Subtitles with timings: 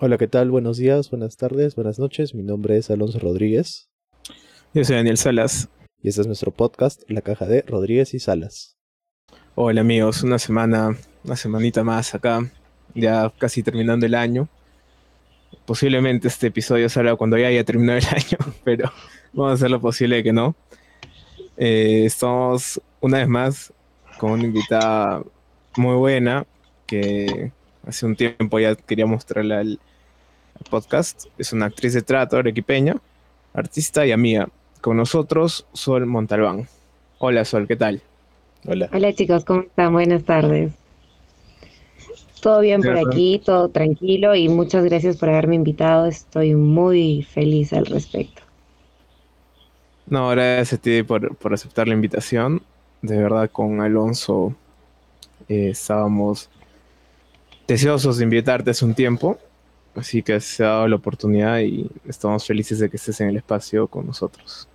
[0.00, 0.52] Hola, ¿qué tal?
[0.52, 2.32] Buenos días, buenas tardes, buenas noches.
[2.32, 3.90] Mi nombre es Alonso Rodríguez.
[4.72, 5.70] Yo soy Daniel Salas.
[6.00, 8.76] Y este es nuestro podcast, La Caja de Rodríguez y Salas.
[9.56, 12.48] Hola amigos, una semana, una semanita más acá,
[12.94, 14.48] ya casi terminando el año.
[15.66, 18.92] Posiblemente este episodio salga cuando ya haya terminado el año, pero
[19.32, 20.54] vamos a hacer lo posible que no.
[21.56, 23.72] Eh, estamos una vez más
[24.16, 25.24] con una invitada
[25.76, 26.46] muy buena
[26.86, 27.50] que
[27.84, 29.80] hace un tiempo ya quería mostrarle al,
[30.64, 31.26] podcast.
[31.38, 32.96] Es una actriz de trato arequipeña,
[33.54, 34.48] artista y amiga.
[34.80, 36.68] Con nosotros, Sol Montalbán.
[37.18, 38.02] Hola Sol, ¿qué tal?
[38.66, 38.88] Hola.
[38.92, 39.92] Hola chicos, ¿cómo están?
[39.92, 40.72] Buenas tardes.
[42.40, 46.06] Todo bien por aquí, todo tranquilo y muchas gracias por haberme invitado.
[46.06, 48.42] Estoy muy feliz al respecto.
[50.06, 52.62] No, gracias a ti por, aceptar la invitación.
[53.02, 54.54] De verdad, con Alonso
[55.48, 56.48] eh, estábamos
[57.66, 59.38] deseosos de invitarte hace un tiempo
[59.98, 63.36] Así que se ha dado la oportunidad y estamos felices de que estés en el
[63.36, 64.68] espacio con nosotros.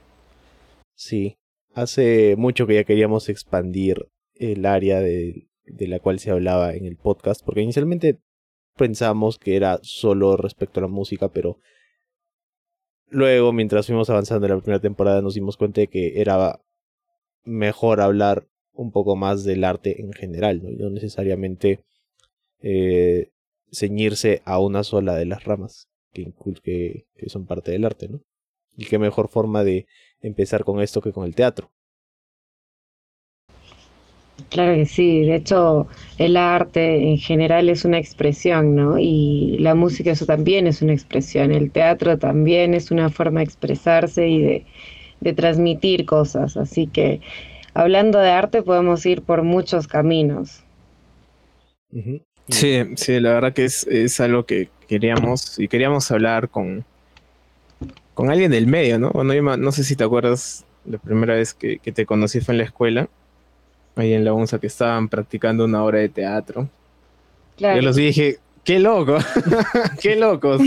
[0.95, 1.37] Sí,
[1.73, 6.97] hace mucho que ya queríamos expandir el área de, la cual se hablaba en el
[6.97, 8.19] podcast, porque inicialmente
[8.75, 11.57] pensamos que era solo respecto a la música, pero
[13.07, 16.59] luego, mientras fuimos avanzando en la primera temporada, nos dimos cuenta de que era
[17.45, 21.81] mejor hablar un poco más del arte en general, no, no necesariamente
[22.61, 23.29] eh,
[23.73, 28.21] ceñirse a una sola de las ramas que, que, que son parte del arte, ¿no?
[28.77, 29.87] Y qué mejor forma de
[30.21, 31.71] empezar con esto que con el teatro.
[34.49, 38.97] Claro que sí, de hecho el arte en general es una expresión, ¿no?
[38.99, 43.45] Y la música eso también es una expresión, el teatro también es una forma de
[43.45, 44.65] expresarse y de,
[45.21, 47.21] de transmitir cosas, así que
[47.73, 50.63] hablando de arte podemos ir por muchos caminos.
[52.49, 56.85] Sí, sí, la verdad que es, es algo que queríamos y queríamos hablar con,
[58.13, 59.11] con alguien del medio, ¿no?
[59.11, 62.63] Bueno, no sé si te acuerdas, la primera vez que, te conocí fue en la
[62.65, 63.09] escuela,
[63.95, 66.69] ahí en la UNSA, que estaban practicando una obra de teatro.
[67.57, 69.17] Yo los dije, qué loco,
[70.01, 70.61] qué locos,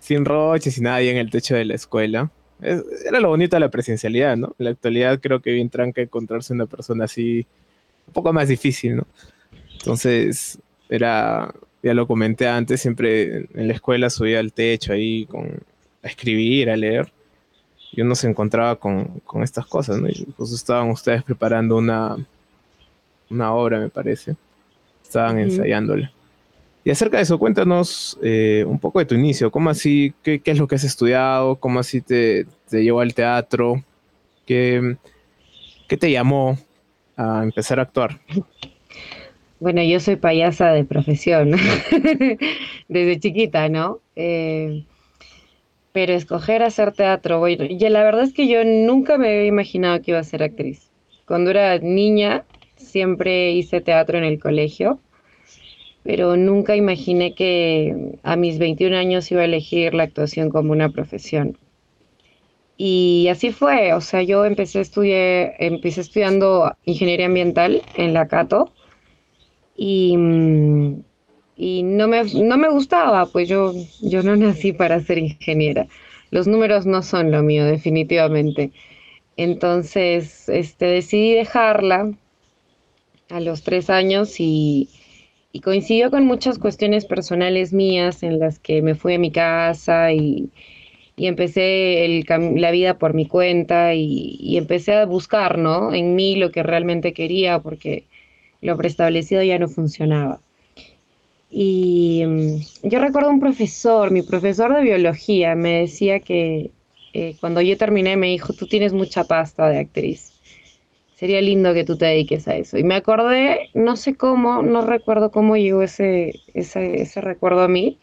[0.00, 2.30] Sin roches, sin nadie en el techo de la escuela.
[2.60, 4.54] era lo bonito de la presencialidad, ¿no?
[4.58, 7.46] En la actualidad creo que bien tranca encontrarse una persona así,
[8.08, 9.06] un poco más difícil, ¿no?
[9.82, 15.58] Entonces, era, ya lo comenté antes, siempre en la escuela subía al techo ahí con,
[16.02, 17.12] a escribir, a leer,
[17.90, 20.08] y uno se encontraba con, estas cosas, ¿no?
[20.08, 22.16] Y pues estaban ustedes preparando una,
[23.28, 24.36] una obra, me parece.
[25.02, 26.12] Estaban ensayándola.
[26.84, 29.50] Y acerca de eso, cuéntanos eh, un poco de tu inicio.
[29.50, 30.14] ¿Cómo así?
[30.22, 31.56] Qué, es lo que has estudiado?
[31.56, 33.84] ¿Cómo así te, te llevó al teatro?
[34.46, 34.96] ¿Qué,
[35.86, 36.56] ¿Qué te llamó
[37.16, 38.20] a empezar a actuar?
[39.62, 41.52] Bueno, yo soy payasa de profesión,
[42.88, 44.00] desde chiquita, ¿no?
[44.16, 44.82] Eh,
[45.92, 50.02] pero escoger hacer teatro, bueno, y la verdad es que yo nunca me había imaginado
[50.02, 50.90] que iba a ser actriz.
[51.28, 54.98] Cuando era niña, siempre hice teatro en el colegio,
[56.02, 60.88] pero nunca imaginé que a mis 21 años iba a elegir la actuación como una
[60.88, 61.56] profesión.
[62.76, 68.72] Y así fue, o sea, yo empecé, estudiar, empecé estudiando ingeniería ambiental en la Cato
[69.84, 70.14] y,
[71.56, 75.88] y no, me, no me gustaba, pues yo, yo no nací para ser ingeniera.
[76.30, 78.70] Los números no son lo mío, definitivamente.
[79.36, 82.12] Entonces, este, decidí dejarla
[83.28, 84.88] a los tres años y,
[85.50, 90.12] y coincidió con muchas cuestiones personales mías en las que me fui a mi casa
[90.12, 90.50] y,
[91.16, 92.24] y empecé el,
[92.60, 95.92] la vida por mi cuenta y, y, empecé a buscar, ¿no?
[95.92, 98.04] En mí lo que realmente quería, porque
[98.62, 100.40] lo preestablecido ya no funcionaba.
[101.50, 106.70] Y mm, yo recuerdo un profesor, mi profesor de biología, me decía que
[107.12, 110.32] eh, cuando yo terminé me dijo, tú tienes mucha pasta de actriz.
[111.14, 112.78] Sería lindo que tú te dediques a eso.
[112.78, 117.68] Y me acordé, no sé cómo, no recuerdo cómo llegó ese, ese, ese recuerdo a
[117.68, 117.98] mí.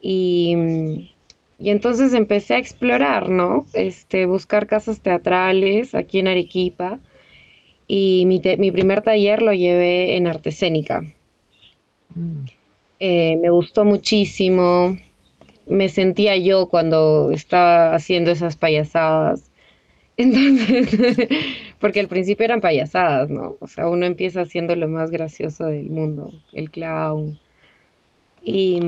[0.00, 1.08] Y, mm,
[1.60, 3.66] y entonces empecé a explorar, ¿no?
[3.72, 7.00] Este, buscar casas teatrales aquí en Arequipa
[7.88, 11.02] y mi, mi primer taller lo llevé en arte escénica.
[12.14, 12.44] Mm.
[13.00, 14.96] Eh, me gustó muchísimo,
[15.66, 19.50] me sentía yo cuando estaba haciendo esas payasadas.
[20.18, 21.28] Entonces,
[21.80, 23.56] porque al principio eran payasadas, ¿no?
[23.60, 27.38] O sea, uno empieza haciendo lo más gracioso del mundo, el clown.
[28.42, 28.80] Y,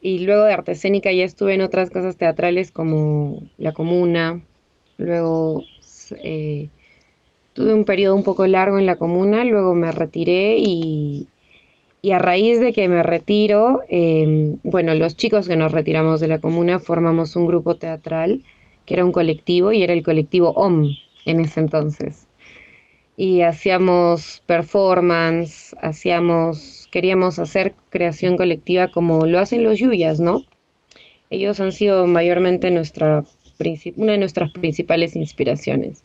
[0.00, 4.40] y luego de arte escénica ya estuve en otras cosas teatrales como La Comuna,
[4.96, 5.64] luego
[6.22, 6.68] eh,
[7.58, 11.26] Tuve un periodo un poco largo en la comuna, luego me retiré y,
[12.02, 16.28] Y a raíz de que me retiro, em, bueno, los chicos que nos retiramos de
[16.28, 18.44] la comuna formamos un grupo teatral,
[18.86, 20.96] que era un colectivo, y era el colectivo OM
[21.26, 22.28] en ese entonces.
[23.16, 30.44] Y hacíamos performance, hacíamos, queríamos hacer creación colectiva como lo hacen los Yuyas, ¿no?
[31.30, 33.24] Ellos han sido mayormente nuestra,
[33.96, 36.04] una de nuestras principales inspiraciones.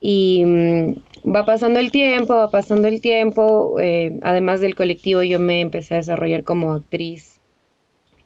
[0.00, 3.78] Y mm, va pasando el tiempo, va pasando el tiempo.
[3.80, 7.40] Eh, además del colectivo, yo me empecé a desarrollar como actriz,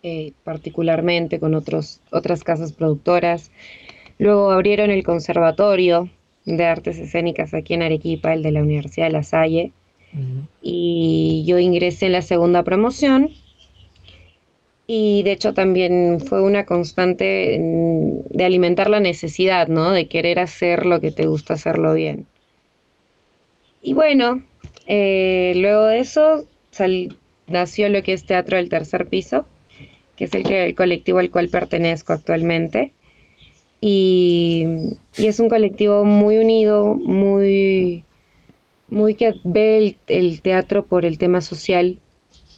[0.02, 3.50] eh, particularmente con otros, otras casas productoras.
[4.18, 6.10] Luego abrieron el Conservatorio
[6.44, 9.72] de Artes Escénicas aquí en Arequipa, el de la Universidad de La Salle.
[10.60, 13.30] Y yo ingresé en la segunda promoción
[14.94, 17.58] y de hecho también fue una constante
[18.28, 19.90] de alimentar la necesidad, ¿no?
[19.90, 22.26] De querer hacer lo que te gusta hacerlo bien.
[23.80, 24.42] Y bueno,
[24.86, 26.44] eh, luego de eso
[27.46, 29.46] nació lo que es Teatro del Tercer Piso,
[30.14, 32.92] que es el, que, el colectivo al cual pertenezco actualmente.
[33.80, 34.66] Y,
[35.16, 38.04] es un colectivo muy unido, muy,
[38.90, 41.98] muy que ve el teatro por el tema social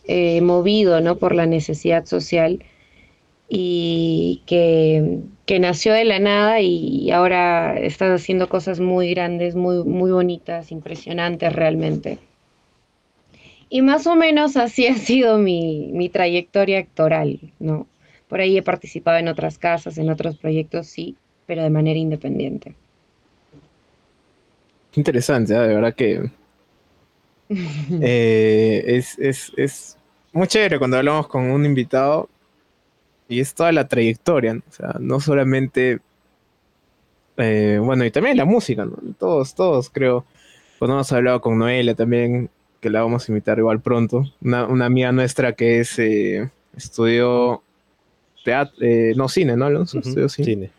[0.07, 1.17] eh, movido ¿no?
[1.17, 2.63] por la necesidad social
[3.49, 5.21] y que,
[5.61, 11.53] nació de la nada y, ahora está haciendo cosas muy grandes, muy, muy bonitas, impresionantes
[11.53, 12.19] realmente.
[13.69, 17.87] Y más o menos así ha sido mi, mi trayectoria actoral, ¿no?
[18.29, 21.17] Por ahí he participado en otras casas, en otros proyectos, sí,
[21.47, 22.75] pero de manera independiente.
[24.97, 25.59] Interesante, ¿eh?
[25.59, 26.31] de verdad que
[28.01, 29.99] Eh, es, es, es,
[30.33, 32.29] muy chévere cuando hablamos con un invitado
[33.29, 34.63] y es toda la trayectoria, ¿no?
[34.69, 36.01] o sea, no solamente,
[37.37, 38.97] eh, bueno, y también la música, ¿no?
[39.19, 40.25] Todos, todos creo,
[40.79, 42.51] cuando hemos hablado con Noelia también,
[42.81, 47.63] que la vamos a invitar igual pronto, una, una amiga nuestra que es, eh, estudió
[48.45, 48.77] teatro,
[49.17, 50.01] no, cine, ¿no, Alonso?
[50.01, 50.71] Estudió cine.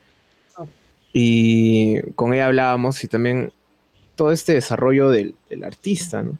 [1.13, 3.53] Y con ella hablábamos y también
[4.15, 6.37] todo este desarrollo del, del artista, ¿no?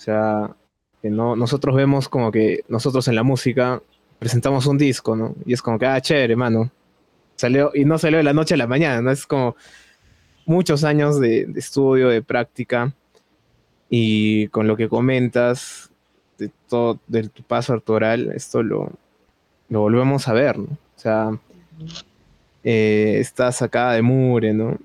[0.00, 0.56] O sea,
[1.02, 3.82] que no, nosotros vemos como que nosotros en la música
[4.18, 5.34] presentamos un disco, ¿no?
[5.44, 6.70] Y es como que, ah, chévere, mano.
[7.36, 9.10] Salió, y no salió de la noche a la mañana, ¿no?
[9.10, 9.56] Es como
[10.46, 12.94] muchos años de, estudio, de práctica.
[13.90, 15.90] Y con lo que comentas
[16.38, 18.90] de todo, de tu paso actoral, esto lo,
[19.68, 20.64] lo volvemos a ver, ¿no?
[20.64, 21.38] O sea,
[22.64, 24.78] eh, está sacada de mure, ¿no?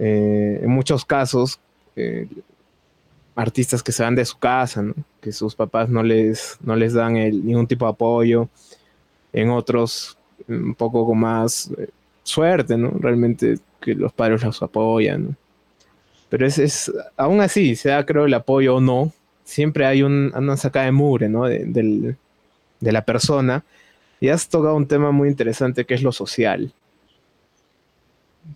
[0.00, 1.60] Eh, en muchos casos,
[1.94, 2.26] eh,
[3.38, 4.84] artistas que se van de su casa,
[5.20, 8.48] que sus papás no les, no les dan ningún tipo de apoyo,
[9.32, 10.18] en otros
[10.48, 11.88] un poco con más eh,
[12.24, 12.90] suerte, ¿no?
[12.98, 15.36] Realmente que los padres los apoyan,
[16.28, 19.12] Pero es, es, aún así, sea creo el apoyo o no,
[19.44, 21.44] siempre hay un, una sacada de mure, ¿no?
[21.44, 22.16] De,
[22.80, 23.64] de la persona.
[24.20, 26.72] Y has tocado un tema muy interesante que es lo social.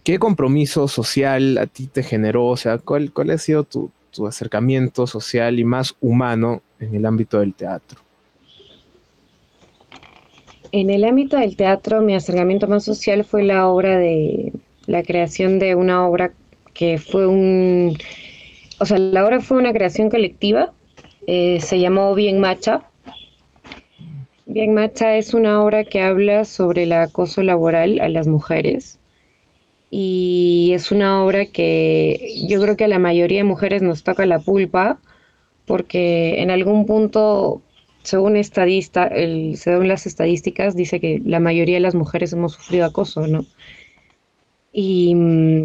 [0.02, 2.46] ¿Qué compromiso social a ti te generó?
[2.46, 7.06] O sea, ¿cuál, cuál ha sido tu, tu acercamiento social y más humano en el
[7.06, 8.00] ámbito del teatro?
[10.70, 14.53] En el ámbito del teatro, mi acercamiento más social fue la obra de
[14.87, 16.32] la creación de una obra
[16.72, 17.96] que fue un,
[18.79, 20.72] o sea, la obra fue una creación colectiva,
[21.27, 22.82] eh, se llamó Bien Macha.
[24.46, 28.98] Bien Macha es una obra que habla sobre el acoso laboral a las mujeres
[29.94, 34.25] y es una obra que yo creo que a la mayoría de mujeres nos toca
[34.25, 34.99] la pulpa
[35.67, 37.61] porque en algún punto,
[38.03, 42.87] según, estadista, el, según las estadísticas, dice que la mayoría de las mujeres hemos sufrido
[42.87, 43.44] acoso, ¿no?
[44.72, 45.15] Y,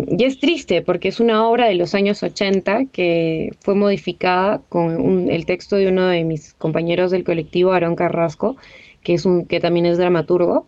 [0.09, 5.31] y, es triste porque es una obra de los años 80 que fue modificada con
[5.31, 8.57] el texto de uno de mis compañeros del colectivo, Aarón Carrasco,
[9.03, 10.67] que, es un, que también es dramaturgo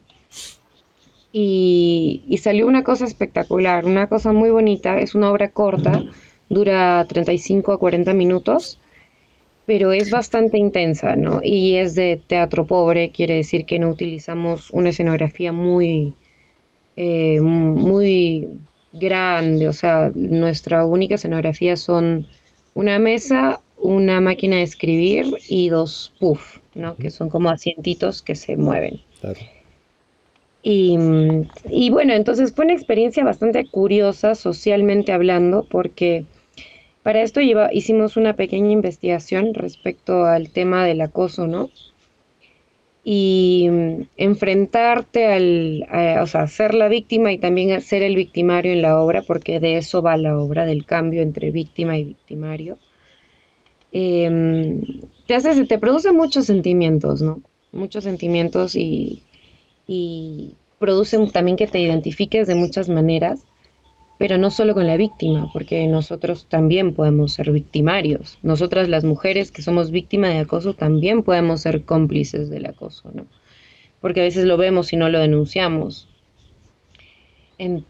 [1.32, 5.00] y, salió una cosa espectacular, una cosa muy bonita.
[5.00, 6.04] Es una obra corta,
[6.50, 8.80] dura 35 a 40 minutos,
[9.66, 11.42] pero es bastante intensa, ¿no?
[11.44, 16.14] Y es de teatro pobre, quiere decir que no utilizamos una escenografía muy,
[16.96, 18.48] eh, muy
[18.92, 22.26] grande, o sea, nuestra única escenografía son
[22.74, 26.96] una mesa, una máquina de escribir y dos puff, ¿no?
[26.96, 29.02] Que son como asientitos que se mueven.
[30.62, 30.98] Y,
[31.70, 36.26] y, bueno, entonces fue una experiencia bastante curiosa socialmente hablando, porque
[37.04, 41.72] para esto lleva, hicimos una pequeña investigación respecto al tema del acoso, ¿no?
[43.04, 43.70] Y
[44.18, 45.88] enfrentarte al,
[46.22, 49.78] o sea, ser la víctima y también ser el victimario en la obra, porque de
[49.78, 52.80] eso va la obra, del cambio entre víctima y victimario.
[53.92, 54.82] em,
[55.26, 57.42] te hace, te produce muchos sentimientos, ¿no?
[57.72, 59.29] Muchos sentimientos y,
[59.92, 63.44] y produce también que te identifiques de muchas maneras,
[64.20, 68.38] pero no solo con la víctima, porque nosotros también podemos ser victimarios.
[68.44, 73.26] Nosotras las mujeres que somos víctimas de acoso también podemos ser cómplices del acoso, ¿no?
[74.00, 76.08] Porque a veces lo vemos y no lo denunciamos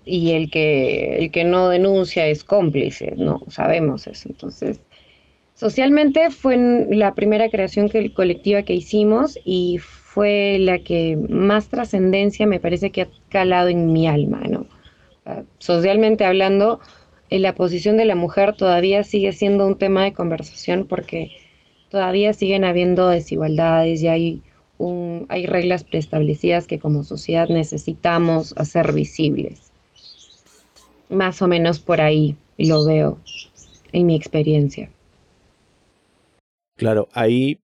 [0.06, 4.30] y el que, el que no denuncia es cómplice, no sabemos eso.
[4.30, 4.82] Entonces,
[5.54, 6.58] socialmente fue
[6.90, 12.92] la primera creación que, colectiva que hicimos y fue la que más trascendencia me parece
[12.92, 14.66] que ha calado en mi alma, ¿no?
[15.60, 16.80] Socialmente hablando,
[17.30, 21.32] la posición de la mujer todavía sigue siendo un tema de conversación porque
[21.90, 24.42] todavía siguen habiendo desigualdades y hay
[25.28, 29.72] hay reglas preestablecidas que como sociedad necesitamos hacer visibles.
[31.10, 33.18] Más o menos por ahí lo veo
[33.92, 34.90] en mi experiencia.
[36.78, 37.60] Claro, ahí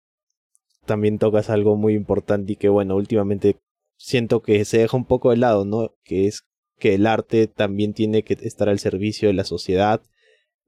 [0.86, 3.58] también tocas algo muy importante y que bueno, últimamente
[3.98, 5.96] siento que se deja un poco de lado, ¿no?
[6.04, 6.44] Que es
[6.80, 10.02] que el arte también tiene que estar al servicio de la sociedad,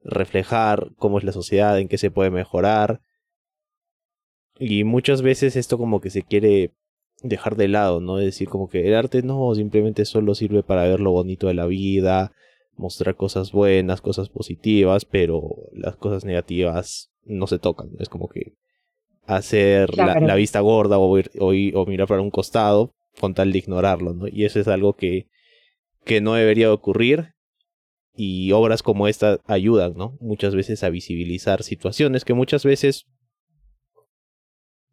[0.02, 3.00] reflejar cómo es la sociedad, en qué se puede mejorar,
[4.58, 6.72] y muchas veces esto como que se quiere
[7.22, 8.16] dejar de lado, ¿no?
[8.16, 11.66] decir como que el arte no simplemente solo sirve para ver lo bonito de la
[11.66, 12.32] vida,
[12.76, 15.42] mostrar cosas buenas, cosas positivas, pero
[15.72, 17.90] las cosas negativas no se tocan.
[17.98, 18.54] Es como que
[19.26, 24.28] hacer la, vista gorda o, o, mirar para un costado con tal de ignorarlo, ¿no?
[24.28, 25.26] Y eso es algo que,
[26.04, 27.34] que no debería ocurrir.
[28.18, 30.16] Y obras como esta ayudan, ¿no?
[30.20, 33.06] Muchas veces a visibilizar situaciones que muchas veces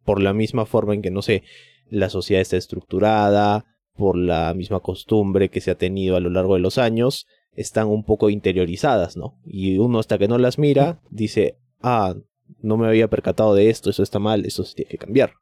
[0.04, 1.42] por la misma forma en que, no sé,
[1.88, 3.64] la sociedad está estructurada,
[3.94, 7.86] por la misma costumbre que se ha tenido a lo largo de los años, están
[7.86, 9.38] un poco interiorizadas, ¿no?
[9.44, 12.14] Y uno hasta que no las mira, dice, ah,
[12.60, 15.34] no me había percatado de esto, eso está mal, eso se tiene que cambiar.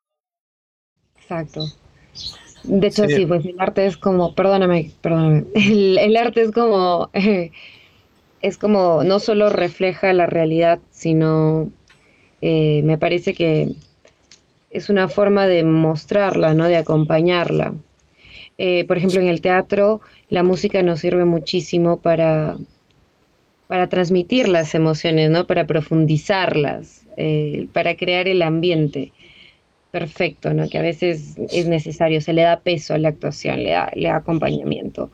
[1.17, 1.67] Exacto.
[2.65, 7.11] De hecho, sí, pues el arte es como, perdóname, perdóname, el, arte es como,
[8.43, 11.71] es como, no solo refleja la realidad, sino
[12.41, 13.75] eh, me parece que
[14.71, 16.67] es una forma de mostrarla, ¿no?
[16.67, 17.75] De acompañarla.
[18.59, 22.57] Eh, por ejemplo, en el teatro, la música nos sirve muchísimo para,
[23.73, 25.47] para transmitir las emociones, ¿no?
[25.47, 29.13] Para profundizarlas, eh, para crear el ambiente
[29.91, 30.69] perfecto, ¿no?
[30.69, 34.11] Que a veces es necesario, se le da peso a la actuación, le da, le
[34.11, 35.11] acompañamiento.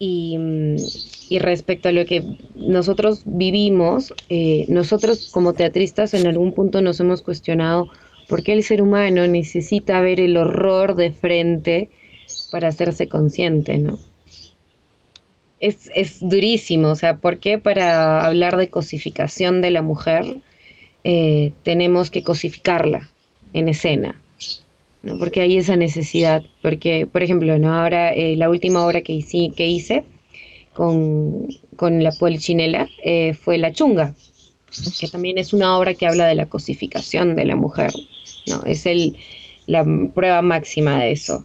[0.00, 0.36] Y,
[1.38, 2.24] respecto a lo que
[2.56, 7.92] nosotros vivimos, eh, nosotros como teatristas en algún punto nos hemos cuestionado
[8.28, 11.90] porque el ser humano necesita ver el horror de frente
[12.50, 14.00] para hacerse consciente, ¿no?
[15.60, 20.36] Es, durísimo, o sea, ¿por qué para hablar de cosificación de la mujer
[21.02, 23.10] eh, tenemos que cosificarla
[23.52, 24.20] en escena?
[25.02, 25.18] ¿no?
[25.18, 27.74] Porque hay esa necesidad, porque, por ejemplo, ¿no?
[27.74, 30.04] ahora eh, la última obra que hice, que hice
[30.74, 31.48] con,
[31.80, 34.14] la polichinela eh, fue La Chunga,
[35.00, 37.92] que también es una obra que habla de la cosificación de la mujer,
[38.46, 38.62] ¿no?
[38.64, 39.16] Es el,
[39.66, 39.84] la
[40.14, 41.44] prueba máxima de eso.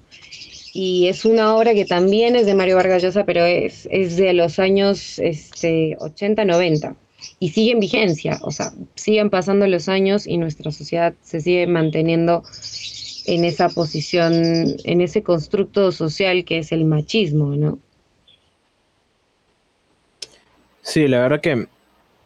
[0.73, 4.33] Y es una obra que también es de Mario Vargas Llosa, pero es, es de
[4.33, 6.95] los años este, 80, 90
[7.39, 11.67] y sigue en vigencia, o sea, siguen pasando los años y nuestra sociedad se sigue
[11.67, 12.43] manteniendo
[13.25, 17.79] en esa posición, en ese constructo social que es el machismo, ¿no?
[20.81, 21.67] Sí, la verdad que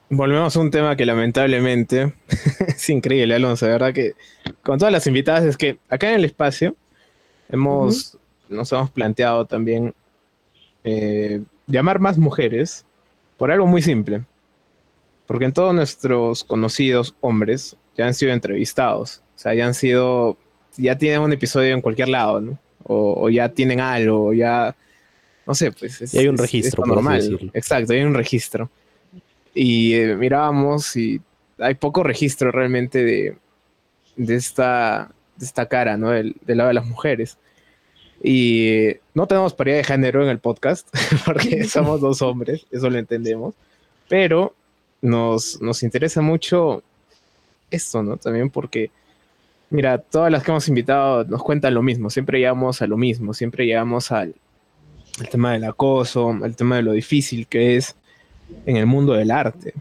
[0.09, 2.13] Volvemos a un tema que lamentablemente
[2.67, 3.65] es increíble, Alonso.
[3.65, 4.13] De verdad que
[4.63, 6.75] con todas las invitadas es que acá en el espacio
[7.49, 8.16] hemos,
[8.49, 9.93] nos hemos planteado también
[10.83, 12.85] eh, llamar más mujeres
[13.37, 14.23] por algo muy simple.
[15.25, 19.21] Porque en todos nuestros conocidos hombres ya han sido entrevistados.
[19.35, 20.37] O sea, ya han sido,
[20.77, 22.59] ya tienen un episodio en cualquier lado, ¿no?
[22.89, 24.73] O, ya tienen algo, ya,
[25.45, 27.51] no sé, pues es, y hay un registro, normal.
[27.53, 28.69] Exacto, hay un registro
[29.57, 31.19] y eh, mirábamos y
[31.57, 33.37] hay poco registro realmente de,
[34.15, 36.11] de, esta, de esta cara, ¿no?
[36.11, 37.37] Del, lado de las mujeres.
[38.23, 40.87] Y no tenemos paridad de género en el podcast,
[41.25, 43.53] porque somos dos hombres, eso lo entendemos,
[44.09, 44.53] pero
[45.01, 46.83] nos, nos interesa mucho
[47.69, 48.17] esto, ¿no?
[48.17, 48.89] También porque,
[49.69, 53.33] mira, todas las que hemos invitado nos cuentan lo mismo, siempre llegamos a lo mismo,
[53.33, 54.33] siempre llegamos al,
[55.19, 57.95] al tema del acoso, al tema de lo difícil que es
[58.65, 59.73] en el mundo del arte.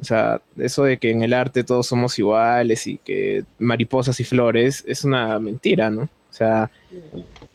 [0.00, 4.24] O sea, eso de que en el arte todos somos iguales y que mariposas y
[4.24, 6.08] flores es una mentira, ¿no?
[6.32, 6.70] O sea,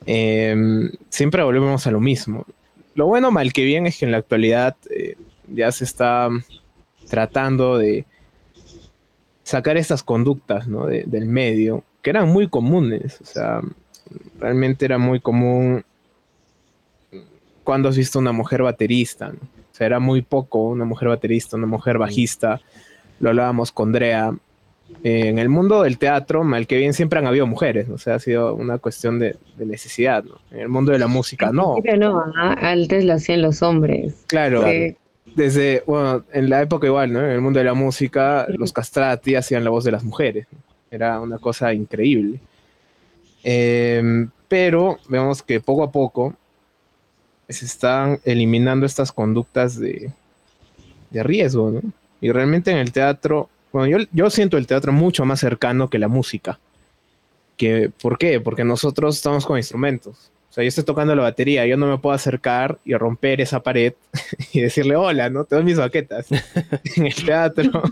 [0.05, 2.45] em, siempre volvemos a lo mismo.
[2.95, 5.17] Lo bueno, mal que bien, es que en la actualidad eh,
[5.47, 6.29] ya se está
[7.09, 8.05] tratando de,
[9.47, 10.87] sacar estas conductas ¿no?
[10.87, 13.21] del medio, que eran muy comunes.
[13.21, 13.61] O sea,
[14.39, 15.85] realmente era muy común
[17.63, 19.31] cuando has visto una mujer baterista.
[19.31, 22.59] O sea, era muy poco una mujer baterista, una mujer bajista.
[23.21, 24.35] Lo hablábamos con Drea.
[25.03, 28.19] En el mundo del teatro, mal que bien, siempre han habido mujeres, o sea, ha
[28.19, 30.39] sido una cuestión de, necesidad, ¿no?
[30.51, 31.75] En el mundo de la música, no.
[31.97, 34.15] no, antes lo hacían los hombres.
[34.27, 34.63] Claro
[35.37, 37.19] desde, bueno, en la época igual, ¿no?
[37.19, 40.47] En el mundo de la música, los castrati hacían la voz de las mujeres.
[40.89, 42.39] Era una cosa increíble.
[43.43, 46.33] Em, pero vemos que poco a poco
[47.47, 50.11] se están eliminando estas conductas de,
[51.11, 51.81] de riesgo, ¿no?
[52.19, 55.99] Y realmente en el teatro, bueno, yo, yo siento el teatro mucho más cercano que
[55.99, 56.59] la música.
[57.57, 58.39] Que, ¿Por qué?
[58.39, 62.15] Porque nosotros estamos con instrumentos sea, yo estoy tocando la batería, yo no me puedo
[62.15, 63.93] acercar y romper esa pared
[64.53, 65.43] y decirle hola, ¿no?
[65.45, 66.27] Te doy mis baquetas.
[66.95, 67.83] en el teatro,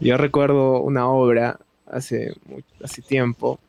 [0.00, 2.34] yo recuerdo una obra hace,
[2.82, 3.60] hace tiempo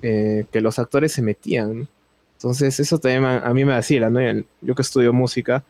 [0.00, 1.88] eh, que los actores se metían.
[2.36, 4.20] Entonces, eso también a, mí me vacila, ¿no?
[4.60, 5.64] Yo que estudio música,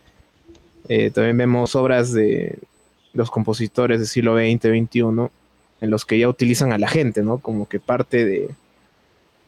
[0.87, 2.59] eh, también vemos obras de
[3.13, 5.31] los compositores del siglo XX, XXI,
[5.81, 7.39] en los que ya utilizan a la gente, ¿no?
[7.39, 8.51] Como que parte de,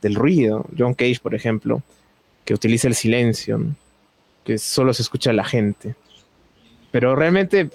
[0.00, 0.66] del ruido.
[0.76, 1.82] John Cage, por ejemplo,
[2.44, 3.60] que utiliza el silencio,
[4.44, 5.94] que solo se escucha a la gente.
[6.90, 7.70] Pero realmente,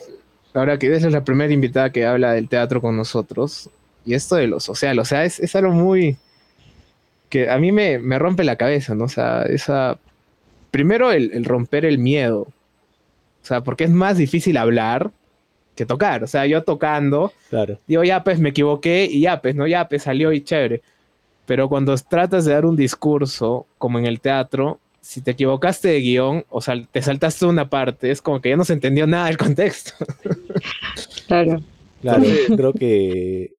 [0.53, 3.69] ahora que esa es la primera invitada que habla del teatro con nosotros,
[4.05, 6.17] y esto de lo social, o sea, es, algo muy...
[7.29, 9.05] que a mí me, rompe la cabeza, ¿no?
[9.05, 9.97] O sea, esa...
[10.71, 15.11] Primero el, romper el miedo, o sea, porque es más difícil hablar
[15.77, 16.23] que tocar.
[16.23, 17.79] O sea, yo tocando, claro.
[17.87, 19.65] digo, ya pues me equivoqué y ya pues, ¿no?
[19.67, 20.81] Ya pues salió y chévere.
[21.45, 26.01] Pero cuando tratas de dar un discurso, como en el teatro, si te equivocaste de
[26.01, 29.27] guion o sea, te saltaste una parte, es como que ya no se entendió nada
[29.27, 29.93] del contexto.
[31.27, 31.61] Claro.
[32.01, 32.23] Claro,
[32.55, 33.51] creo que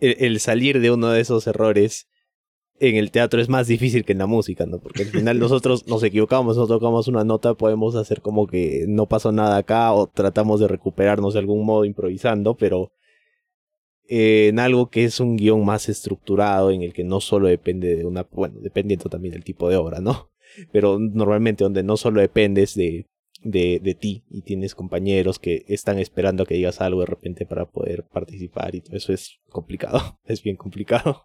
[0.00, 2.08] el, salir de uno de esos errores
[2.80, 4.78] en el teatro es más difícil que en la música, ¿no?
[4.78, 9.06] Porque al final nosotros nos equivocamos, no tocamos una nota, podemos hacer como que no
[9.06, 12.92] pasó nada acá o tratamos de recuperarnos de algún modo improvisando, pero
[14.08, 18.06] en algo que es un guion más estructurado, en el que no solo depende de
[18.06, 20.30] una, bueno, dependiendo también del tipo de obra, ¿no?
[20.72, 23.06] Pero normalmente donde no solo dependes de,
[23.42, 27.44] de, de ti y tienes compañeros que están esperando a que digas algo de repente
[27.44, 31.24] para poder participar y todo eso es complicado, es bien complicado.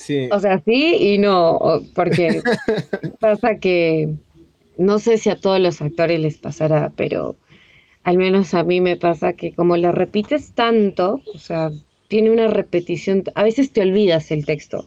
[0.00, 0.30] Sí.
[0.32, 2.40] O sea, sí y no, porque
[3.20, 4.08] pasa que
[4.78, 7.36] no sé si a todos los actores les pasará, pero
[8.02, 11.70] al menos a mí me pasa que como la repites tanto, o sea,
[12.08, 14.86] tiene una repetición, a veces te olvidas el texto,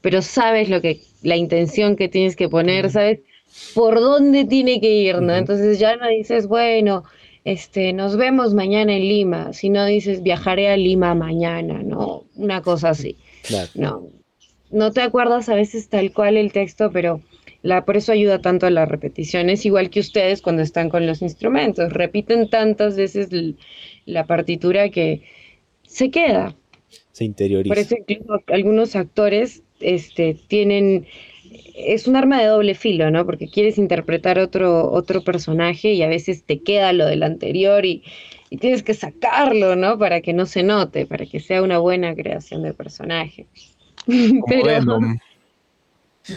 [0.00, 3.20] pero sabes lo que, la intención que tienes que poner, sabes
[3.74, 5.36] por dónde tiene que ir, ¿no?
[5.36, 7.04] Entonces ya no dices, bueno,
[7.44, 12.24] este, nos vemos mañana en Lima, sino dices, viajaré a Lima mañana, ¿no?
[12.34, 13.18] Una cosa así.
[13.74, 14.08] No,
[14.74, 17.20] no te acuerdas a veces tal cual el texto, pero
[17.86, 19.48] por eso ayuda tanto a la repetición.
[19.48, 21.92] Es igual que ustedes cuando están con los instrumentos.
[21.92, 23.30] Repiten tantas veces
[24.04, 25.22] la partitura que
[25.86, 26.54] se queda.
[27.12, 27.74] Se interioriza.
[27.74, 31.06] Por eso incluso algunos actores este, tienen...
[31.76, 33.24] Es un arma de doble filo, ¿no?
[33.24, 38.02] Porque quieres interpretar otro, otro personaje y a veces te queda lo del anterior y,
[38.60, 39.98] tienes que sacarlo, ¿no?
[39.98, 43.46] Para que no se note, para que sea una buena creación de personaje.
[44.48, 44.98] Pero,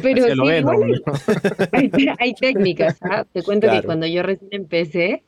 [0.01, 0.25] pero
[2.19, 3.25] hay, técnicas, ¿ah?
[3.31, 5.23] Te cuento que cuando yo recién empecé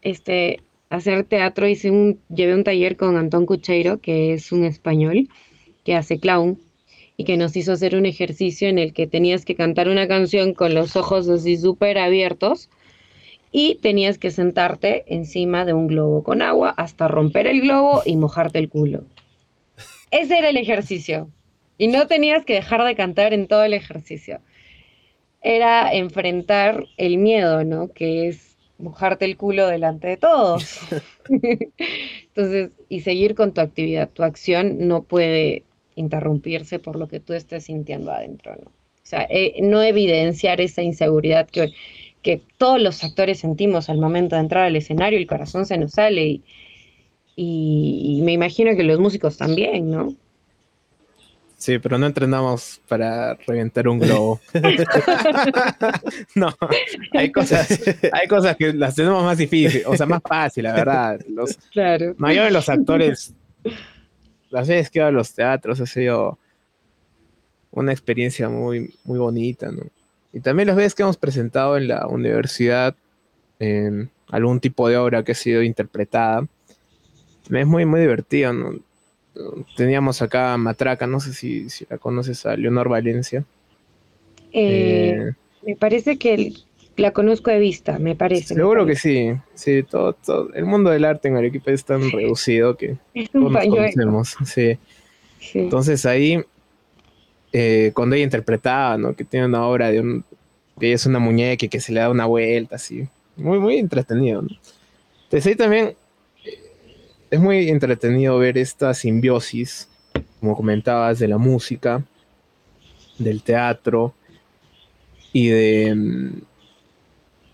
[0.00, 4.64] este, a hacer teatro, hice un, llevé un taller con Antón Cucheiro, que es un
[4.64, 5.28] español
[5.84, 6.58] que hace clown
[7.16, 10.54] y que nos hizo hacer un ejercicio en el que tenías que cantar una canción
[10.54, 12.70] con los ojos así súper abiertos
[13.52, 18.16] y tenías que sentarte encima de un globo con agua hasta romper el globo y
[18.16, 19.04] mojarte el culo.
[20.10, 21.28] Ese era el ejercicio.
[21.78, 24.40] Y no tenías que dejar de cantar en todo el ejercicio.
[25.42, 27.88] Era enfrentar el miedo, ¿no?
[27.92, 30.78] Que es mojarte el culo delante de todos.
[31.28, 34.10] Entonces, y seguir con tu actividad.
[34.10, 35.64] Tu acción no puede
[35.96, 38.68] interrumpirse por lo que tú estés sintiendo adentro, ¿no?
[38.68, 41.72] O sea, eh, no evidenciar esa inseguridad que,
[42.22, 45.92] que todos los actores sentimos al momento de entrar al escenario, el corazón se nos
[45.92, 46.42] sale y,
[47.36, 50.16] y me imagino que los músicos también, ¿no?
[51.64, 54.38] Sí, pero no entrenamos para reventar un globo.
[56.34, 56.54] no,
[57.14, 57.80] hay cosas,
[58.12, 61.20] hay cosas que las tenemos más difíciles, o sea, más fácil, la verdad.
[61.26, 62.14] Los claro.
[62.18, 63.32] mayores de los actores,
[64.50, 66.38] las veces que ido a los teatros ha sido
[67.70, 69.84] una experiencia muy, muy bonita, ¿no?
[70.34, 72.94] Y también las veces que hemos presentado en la universidad
[74.28, 76.46] algún tipo de obra que ha sido interpretada,
[77.50, 78.80] Es muy, muy divertido, ¿no?
[79.76, 83.44] Teníamos acá Matraca, no sé si, si la conoces a Leonor Valencia.
[84.52, 85.32] Eh, Eh,
[85.66, 86.58] me parece que el-
[86.96, 88.54] la conozco de vista, me parece.
[88.54, 92.08] me seguro que sí, sí, todo, todo, el mundo del arte en Arequipa es tan
[92.10, 93.76] reducido que Es todos un nos pañuelo.
[93.92, 94.78] conocemos, sí.
[95.40, 95.58] sí.
[95.58, 96.40] Entonces ahí,
[97.52, 99.14] eh, cuando ella interpretaba, ¿no?
[99.14, 100.24] Que tiene una obra de un,
[100.78, 103.08] que ella es una muñeca y que se le da una vuelta, así.
[103.36, 104.48] Muy, muy entretenido, ¿no?
[105.24, 105.94] Entonces ahí también
[107.30, 109.88] es muy entretenido ver esta simbiosis,
[110.40, 112.02] como comentabas, de la música,
[113.18, 114.14] del teatro
[115.32, 116.42] y de, mm,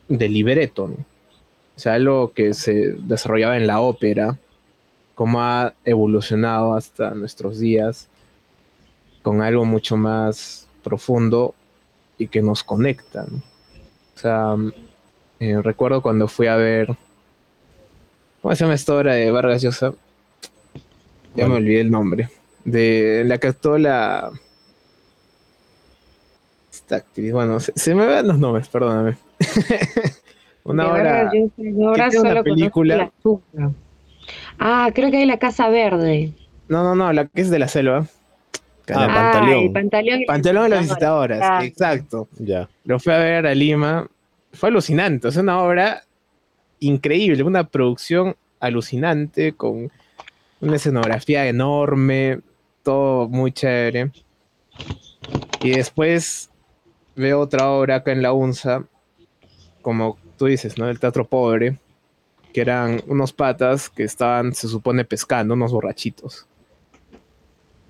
[0.09, 1.11] del libreto, ¿no?
[1.77, 4.39] O sea, algo que se desarrollaba en la ópera,
[5.15, 8.09] cómo ha evolucionado hasta nuestros días
[9.23, 11.55] con algo mucho más profundo
[12.19, 13.27] y que nos conecta.
[13.31, 13.39] ¿no?
[13.39, 14.57] O sea,
[15.39, 16.97] eh, recuerdo cuando fui a ver.
[18.43, 19.93] ¿Cómo se llama esta obra de Vargas Llosa?
[21.35, 22.29] Ya me olvidé el nombre.
[22.65, 24.31] De la que actuó la.
[26.73, 27.33] Esta actriz.
[27.33, 29.17] Bueno, se, se me van los nombres, perdóname.
[30.65, 31.31] Una De obra.
[31.57, 33.11] Vargas Llosa, una película.
[33.55, 33.73] la.
[34.59, 36.33] Ah, creo que hay la Casa Verde.
[36.69, 38.07] No, no, no, la que es de la selva.
[38.93, 39.31] Ah.
[39.73, 40.27] Pantaleón.
[40.27, 41.65] Panteón de las Visitadoras.
[41.65, 42.29] exacto.
[42.39, 42.69] Ya.
[42.85, 44.07] Lo fui a ver a Lima.
[44.53, 46.03] Fue alucinante, es una obra
[46.81, 49.91] increíble, una producción alucinante con
[50.61, 52.41] una escenografía enorme,
[52.83, 54.11] todo muy chévere.
[55.63, 56.51] Y después
[57.17, 58.85] veo otra obra acá en la UNSA,
[59.83, 60.89] como tú dices, ¿no?
[60.89, 61.79] El teatro pobre,
[62.53, 66.47] que eran unos patas que estaban, se supone, pescando, unos borrachitos.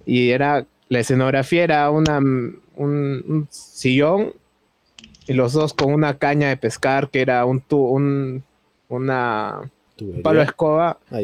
[0.05, 4.33] Y era, la escenografía era una, un, sillón
[5.26, 8.42] y los dos con una caña de pescar que era un, tu, un
[8.90, 9.61] una
[9.96, 10.22] Tubería.
[10.22, 11.20] palo de escoba Ah,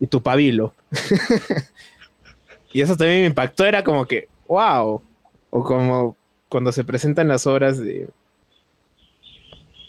[0.00, 0.72] y tu pabilo.
[2.72, 5.02] y eso también me impactó, era como que, wow.
[5.50, 6.16] O como
[6.48, 8.08] cuando se presentan las obras de,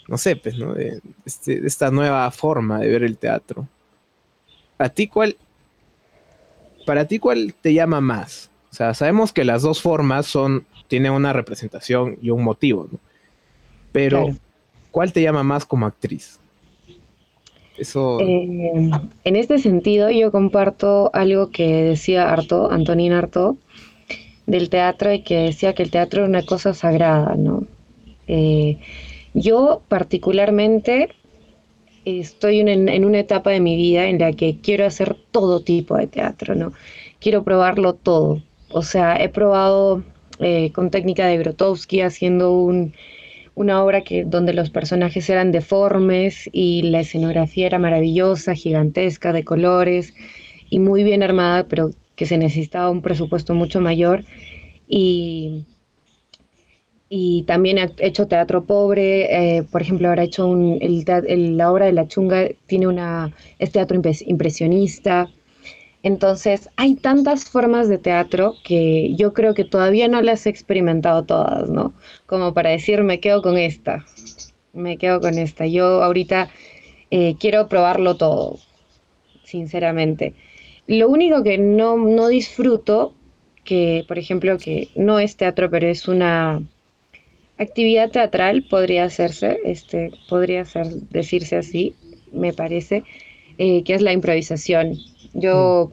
[0.08, 0.74] no sé, pues, ¿no?
[0.74, 3.68] De, este- de esta nueva forma de ver el teatro.
[4.78, 5.36] ¿A ti cuál,
[6.86, 8.50] para ti cuál te llama más?
[8.72, 12.98] O sea, sabemos que las dos formas son, tienen una representación y un motivo, ¿no?
[13.92, 14.38] Pero, Claro.
[14.90, 16.38] ¿cuál te llama más como actriz?
[18.20, 18.90] Eh,
[19.24, 23.56] en este sentido, yo comparto algo que decía Artaud, Antonín Artaud,
[24.46, 27.64] del teatro y que decía que el teatro era una cosa sagrada, ¿no?
[28.26, 28.78] Eh,
[29.34, 31.10] yo particularmente
[32.04, 35.96] estoy en, en una etapa de mi vida en la que quiero hacer todo tipo
[35.96, 36.72] de teatro, ¿no?
[37.20, 38.42] Quiero probarlo todo.
[38.72, 40.02] O sea, he probado
[40.38, 42.94] eh, con técnica de Grotowski haciendo un,
[43.60, 49.44] una obra que, donde los personajes eran deformes y la escenografía era maravillosa, gigantesca, de
[49.44, 50.14] colores
[50.70, 54.24] y muy bien armada, pero que se necesitaba un presupuesto mucho mayor.
[54.88, 55.66] Y,
[57.08, 60.78] y también he hecho teatro pobre, eh, por ejemplo, ahora he hecho un,
[61.58, 65.28] la obra de La Chunga, tiene una, es teatro impres- impresionista.
[66.02, 71.24] Entonces, hay tantas formas de teatro que yo creo que todavía no las he experimentado
[71.24, 71.92] todas, ¿no?
[72.26, 74.06] Como para decir, me quedo con esta,
[74.72, 75.66] me quedo con esta.
[75.66, 76.48] Yo ahorita
[77.10, 78.58] eh, quiero probarlo todo,
[79.44, 80.34] sinceramente.
[80.86, 83.14] Lo único que no, no disfruto,
[83.64, 86.62] que por ejemplo, que no es teatro, pero es una
[87.58, 91.94] actividad teatral, podría hacerse, este, podría ser, decirse así,
[92.32, 93.04] me parece,
[93.58, 94.96] eh, que es la improvisación.
[95.32, 95.90] Yo,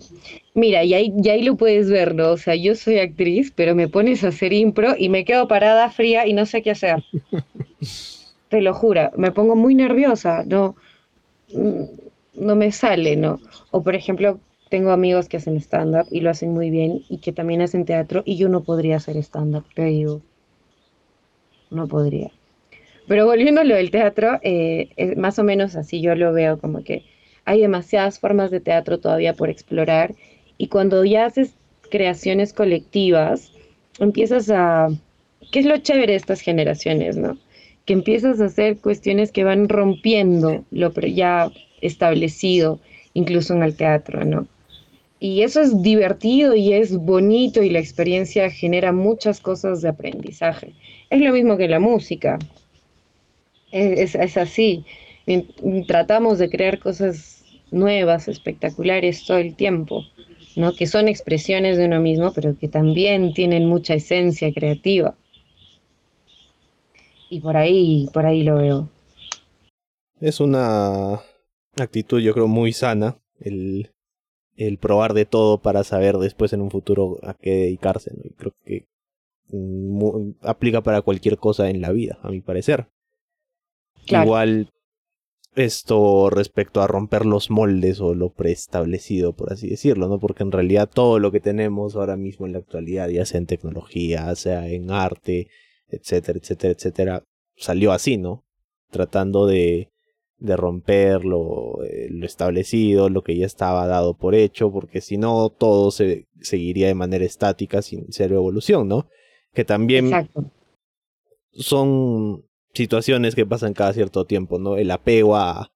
[0.54, 2.32] mira, y ahí, y ahí lo puedes ver, ¿no?
[2.32, 5.89] O sea, yo soy actriz, pero me pones a hacer impro y me quedo parada
[5.89, 7.04] fría y no sé qué hacer.
[8.50, 10.76] Te lo juro, me pongo muy nerviosa, no,
[11.54, 11.84] mm,
[12.36, 13.39] no me sale, ¿no?
[13.71, 17.32] O por ejemplo, tengo amigos que hacen stand-up y lo hacen muy bien y que
[17.32, 20.21] también hacen teatro y yo no podría hacer stand-up, te digo,
[21.69, 22.32] no podría.
[23.08, 26.60] Pero volviendo a lo del teatro, eh, es más o menos así yo lo veo,
[26.60, 27.06] como que
[27.48, 30.14] hay demasiadas formas de teatro todavía por explorar
[30.58, 31.54] y cuando ya haces
[31.90, 33.52] creaciones colectivas,
[34.00, 34.90] empiezas a...
[35.52, 37.38] ¿Qué es lo chévere de estas generaciones, no?
[37.86, 42.82] Que empiezas a hacer cuestiones que van rompiendo lo ya establecido,
[43.14, 44.46] incluso en el teatro, ¿no?
[45.20, 50.74] Y eso es divertido y es bonito y la experiencia genera muchas cosas de aprendizaje.
[51.10, 52.40] Es lo mismo que la música.
[53.72, 54.86] Es, es- es así.
[55.88, 57.37] Tratamos de crear cosas
[57.71, 60.03] nuevas, espectaculares todo el tiempo,
[60.56, 60.73] ¿no?
[60.73, 65.15] Que son expresiones de uno mismo, pero que también tienen mucha esencia creativa.
[67.30, 68.89] Y por ahí, por ahí lo veo.
[70.19, 71.21] Es una
[71.77, 73.91] actitud, yo creo, muy sana el,
[74.56, 78.12] el probar de todo para saber después en un futuro a qué dedicarse.
[78.15, 78.23] ¿no?
[78.23, 78.88] Y creo que
[80.41, 82.88] aplica para cualquier cosa en la vida, a mi parecer.
[84.06, 84.69] Igual
[85.58, 90.20] esto respecto a romper los moldes o lo preestablecido, por así decirlo, ¿no?
[90.20, 93.48] Porque en realidad todo lo que tenemos ahora mismo en la actualidad, ya sea en
[93.48, 95.48] tecnología, sea en arte,
[95.89, 97.24] etcétera, etcétera, etcétera,
[97.56, 98.46] salió así, ¿no?
[98.91, 99.89] Tratando de,
[100.38, 105.17] de romper lo, eh, lo, establecido, lo que ya estaba dado por hecho, porque si
[105.17, 109.08] no todo se seguiría de manera estática sin cero evolución, ¿no?
[109.54, 110.12] Que también
[111.52, 112.47] son
[112.78, 114.78] situaciones que pasan cada cierto tiempo, ¿no?
[114.78, 115.72] El apego a,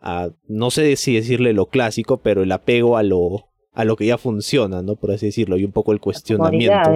[0.00, 4.06] a, no sé si decirle lo clásico, pero el apego a lo, a lo que
[4.06, 4.96] ya funciona, ¿no?
[4.96, 6.74] Por así decirlo, y un poco el cuestionamiento.
[6.74, 6.92] La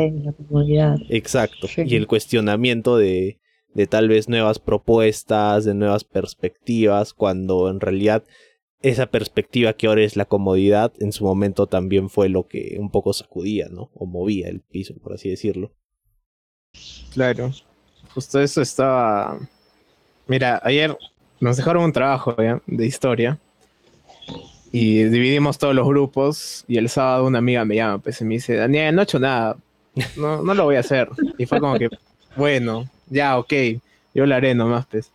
[1.08, 1.66] Exacto.
[1.76, 3.38] Y el cuestionamiento de,
[3.74, 8.24] de tal vez nuevas propuestas, de nuevas perspectivas, cuando en realidad
[8.82, 12.90] esa perspectiva que ahora es la comodidad, en su momento también fue lo que un
[12.90, 13.90] poco sacudía, ¿no?
[13.94, 15.72] O movía el piso, por así decirlo.
[17.12, 17.52] Claro.
[18.16, 19.38] Justo eso estaba.
[20.26, 20.96] Mira, ayer
[21.38, 22.34] nos dejaron un trabajo
[22.66, 23.38] de historia
[24.72, 28.36] y dividimos todos los grupos y el sábado una amiga me llama pues y me
[28.36, 29.58] dice, Daniel, no he hecho nada,
[30.16, 31.10] no, no lo voy a hacer.
[31.36, 31.90] Y fue como que,
[32.36, 33.52] bueno, ya, ok,
[34.14, 35.12] yo lo haré nomás pues.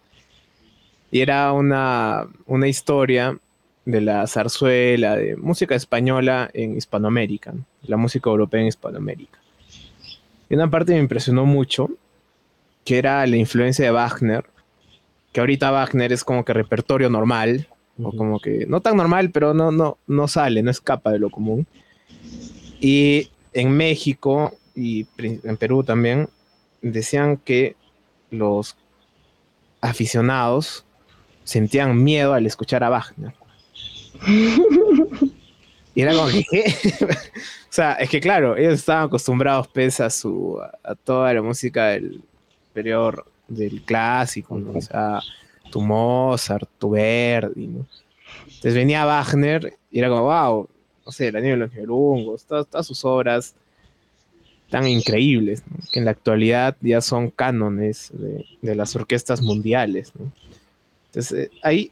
[1.10, 3.36] Y era una, una historia
[3.84, 9.40] de la zarzuela, de música española en Hispanoamérica, la música europea en Hispanoamérica.
[10.52, 11.90] Y una parte me impresionó mucho
[12.92, 14.44] que era la influencia de Wagner,
[15.32, 17.70] que ahorita Wagner es como que repertorio normal,
[18.04, 21.30] o como que no tan normal, pero no, no, no sale, no escapa de lo
[21.30, 21.66] común.
[22.82, 26.28] Y en México y en Perú también
[26.82, 27.78] decían que
[28.30, 28.76] los
[29.80, 30.84] aficionados
[31.46, 33.34] sentían miedo al escuchar a Wagner.
[35.96, 36.42] y era como que,
[37.06, 41.86] o sea, es que claro, ellos estaban acostumbrados pues, a, su, a toda la música
[41.92, 42.22] del,
[42.72, 44.62] superior del clásico.
[44.74, 45.20] O sea,
[45.70, 47.86] tu Mozart, tu Verdi, ¿no?
[48.46, 50.70] Entonces venía Wagner y era como, wow,
[51.06, 53.56] no sé, Daniel de los Nibelungos, todas, todas, sus obras
[54.70, 58.12] tan increíbles, que en la actualidad ya son cánones
[58.62, 60.14] de, las orquestas mundiales.
[61.08, 61.92] Entonces, eh, ahí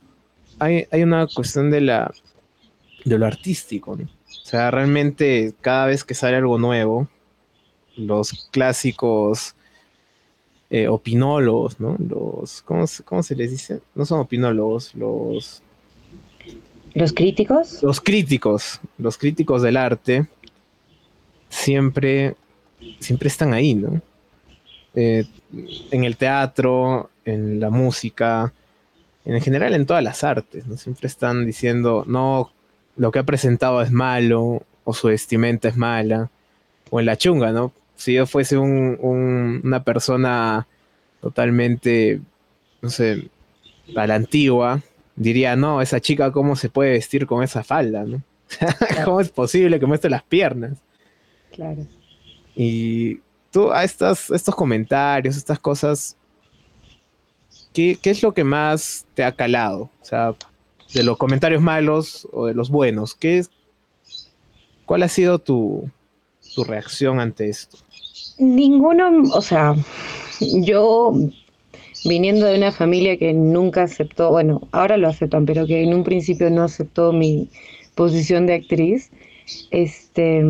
[0.59, 2.13] hay, hay, una cuestión de, la,
[3.03, 3.93] de lo artístico.
[3.93, 7.09] O sea, realmente cada vez que sale algo nuevo,
[7.97, 9.55] los clásicos
[10.69, 11.95] eh, opinólogos, ¿no?
[11.97, 13.81] Los, ¿cómo, ¿cómo, se les dice?
[13.95, 15.61] No son opinólogos, los...
[16.93, 17.81] ¿Los críticos?
[17.83, 20.27] Los críticos, los críticos del arte,
[21.49, 22.35] siempre,
[22.99, 24.01] siempre están ahí, ¿no?
[24.95, 25.25] Eh,
[25.91, 28.53] en el teatro, en la música,
[29.25, 30.77] en general en todas las artes, ¿no?
[30.77, 32.51] Siempre están diciendo, no,
[32.95, 36.29] lo que ha presentado es malo, o su vestimenta es mala,
[36.89, 37.71] o en la chunga, ¿no?
[37.99, 40.65] Si yo fuese una persona
[41.19, 42.21] totalmente,
[42.81, 43.29] no sé,
[43.93, 44.81] a la antigua,
[45.17, 48.23] diría, no, esa chica cómo se puede vestir con esa falda, ¿no?
[49.03, 50.77] ¿Cómo es posible que muestre las piernas?
[51.51, 51.85] Claro.
[52.55, 53.19] Y
[53.51, 56.15] tú a estas, estos comentarios, estas cosas,
[57.73, 59.89] ¿qué, ¿qué, es lo que más te ha calado?
[60.01, 60.35] O sea,
[60.93, 63.51] de los comentarios malos o de los buenos, ¿qué es,
[64.85, 65.91] ¿cuál ha sido tu,
[66.55, 67.77] tu reacción ante esto?
[68.39, 69.75] Ninguno, o sea,
[70.39, 71.13] yo
[72.05, 76.03] viniendo de una familia que nunca aceptó, bueno, ahora lo aceptan, pero que en un
[76.03, 77.49] principio no aceptó mi
[77.95, 79.11] posición de actriz.
[79.71, 80.41] Este,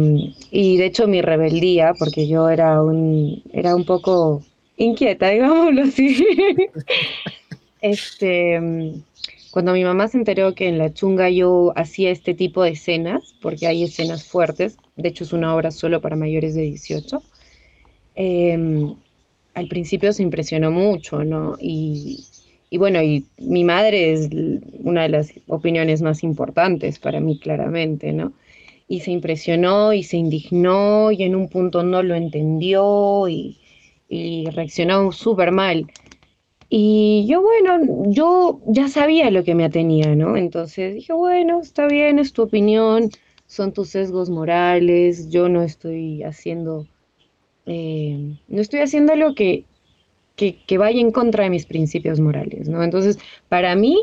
[0.51, 4.43] y de hecho mi rebeldía, porque yo era un, era un poco
[4.77, 6.23] inquieta, digámoslo así.
[7.81, 8.59] este,
[9.51, 13.35] cuando mi mamá se enteró que en la chunga yo hacía este tipo de escenas,
[13.41, 17.23] porque hay escenas fuertes, de hecho es una obra solo para mayores de 18,
[18.21, 18.95] Em,
[19.53, 21.55] al principio se impresionó mucho, ¿no?
[21.57, 22.25] Y,
[22.77, 24.29] bueno, y mi madre es
[24.83, 28.33] una de las opiniones más importantes para mí, claramente, ¿no?
[28.89, 33.57] Y se impresionó y se indignó y en un punto no lo entendió y,
[34.09, 35.87] y reaccionó súper mal.
[36.69, 40.35] Y yo, bueno, yo ya sabía lo que me atenía, ¿no?
[40.35, 43.11] Entonces dije, bueno, está bien, es tu opinión,
[43.47, 46.85] son tus sesgos morales, yo no estoy haciendo
[47.71, 49.63] eh, no estoy haciendo algo que,
[50.35, 52.83] que, vaya en contra de mis principios morales, ¿no?
[52.83, 53.95] Entonces, para mí,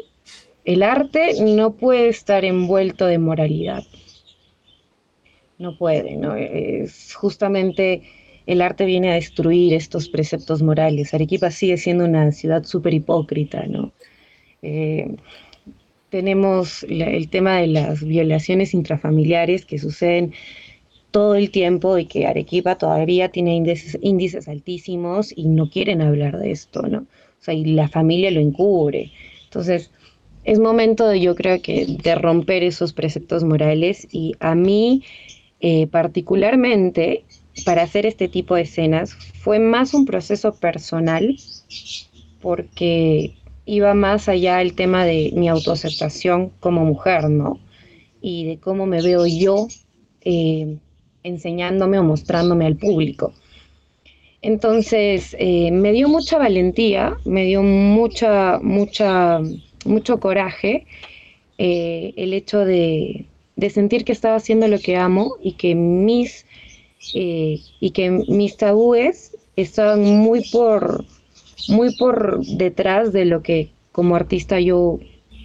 [0.64, 3.82] el arte no puede estar envuelto de moralidad.
[5.58, 6.36] No puede, ¿no?
[6.36, 8.02] Es justamente
[8.46, 11.12] el arte viene a destruir estos preceptos morales.
[11.12, 13.92] Arequipa sigue siendo una ciudad súper hipócrita, ¿no?
[14.62, 15.16] Eh,
[16.10, 20.34] tenemos el tema de las violaciones intrafamiliares que suceden
[21.16, 23.56] todo el tiempo y que Arequipa todavía tiene
[24.02, 26.98] índices, altísimos y no quieren hablar de esto, ¿no?
[26.98, 29.12] O sea, y la familia lo encubre.
[29.44, 29.90] Entonces,
[30.44, 35.04] es momento, de, yo creo que, de romper esos preceptos morales y a mí
[35.60, 37.24] eh, particularmente
[37.64, 41.34] para hacer este tipo de escenas fue más un proceso personal
[42.42, 47.58] porque iba más allá el tema de mi autoaceptación como mujer, ¿no?
[48.20, 49.66] Y de cómo me veo yo
[50.20, 50.76] eh,
[51.26, 53.32] enseñándome o mostrándome al público.
[54.42, 59.40] Entonces, eh, me dio mucha valentía, me dio mucha, mucha,
[59.84, 60.86] mucho coraje
[61.58, 63.26] eh, el hecho de,
[63.70, 66.46] sentir que estaba haciendo lo que amo y que mis,
[67.14, 71.04] eh, y que mis tabúes estaban muy por,
[71.68, 75.00] muy por detrás de lo que como artista yo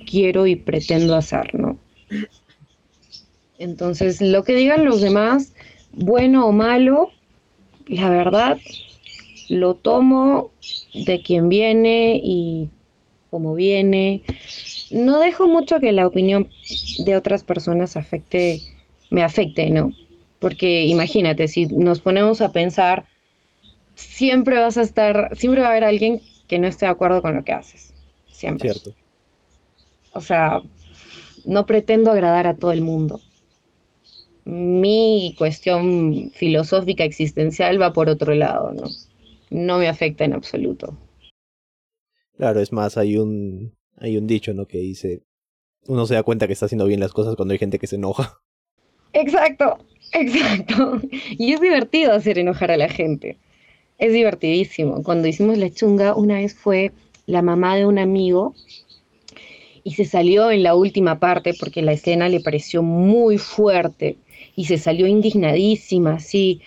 [0.10, 1.78] quiero y pretendo hacer, ¿no?
[3.58, 5.54] Entonces, lo que digan los demás,
[5.94, 7.12] bueno o malo,
[7.88, 8.58] la verdad,
[9.50, 10.52] lo tomo
[10.94, 12.70] de quien viene y
[13.30, 14.24] como viene.
[14.92, 16.50] No dejo mucho que la opinión
[17.06, 18.62] de otras personas afecte,
[19.10, 19.94] me afecte, ¿no?
[20.40, 23.06] Porque imagínate, si nos ponemos a pensar,
[23.96, 27.36] siempre vas a estar, siempre va a haber alguien que no esté de acuerdo con
[27.36, 27.94] lo que haces.
[28.32, 28.72] Siempre.
[28.72, 28.94] Cierto.
[30.14, 30.62] O sea,
[31.46, 33.22] no pretendo agradar a todo el mundo
[34.46, 38.84] mi cuestión filosófica existencial va por otro lado, ¿no?
[39.50, 40.98] No me afecta en absoluto.
[42.38, 44.66] Claro, es más, hay un, hay un dicho, ¿no?
[44.66, 45.24] Que dice,
[45.88, 47.98] uno se da cuenta que está haciendo bien las cosas cuando hay gente que se
[47.98, 48.40] enoja.
[49.14, 49.78] Exacto,
[50.14, 51.02] exacto.
[51.38, 53.38] Y es divertido hacer enojar a la gente.
[53.98, 55.04] Es divertidísimo.
[55.04, 56.92] Cuando hicimos la chunga, una vez fue
[57.26, 58.56] la mamá de un amigo
[59.84, 64.18] y se salió en la última parte porque la escena le pareció muy fuerte
[64.56, 66.62] y se salió indignadísima, sí.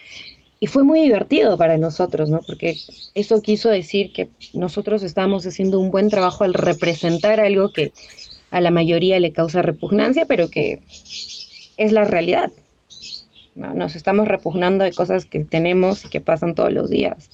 [0.60, 2.40] Y fue muy divertido para nosotros, ¿no?
[2.46, 2.76] Porque
[3.14, 7.92] eso quiso decir que nosotros estábamos haciendo un buen trabajo al representar algo que
[8.50, 10.80] a la mayoría le causa repugnancia, pero que
[11.76, 12.52] es la realidad.
[13.54, 17.30] Nos estamos repugnando de cosas que tenemos y que pasan todos los días.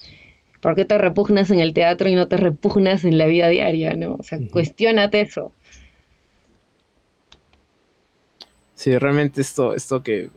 [0.60, 3.94] ¿Por qué te repugnas en el teatro y no te repugnas en la vida diaria?
[3.94, 4.16] ¿no?
[4.18, 5.52] O sea, cuestionate eso.
[8.74, 10.30] Sí, realmente esto, esto que,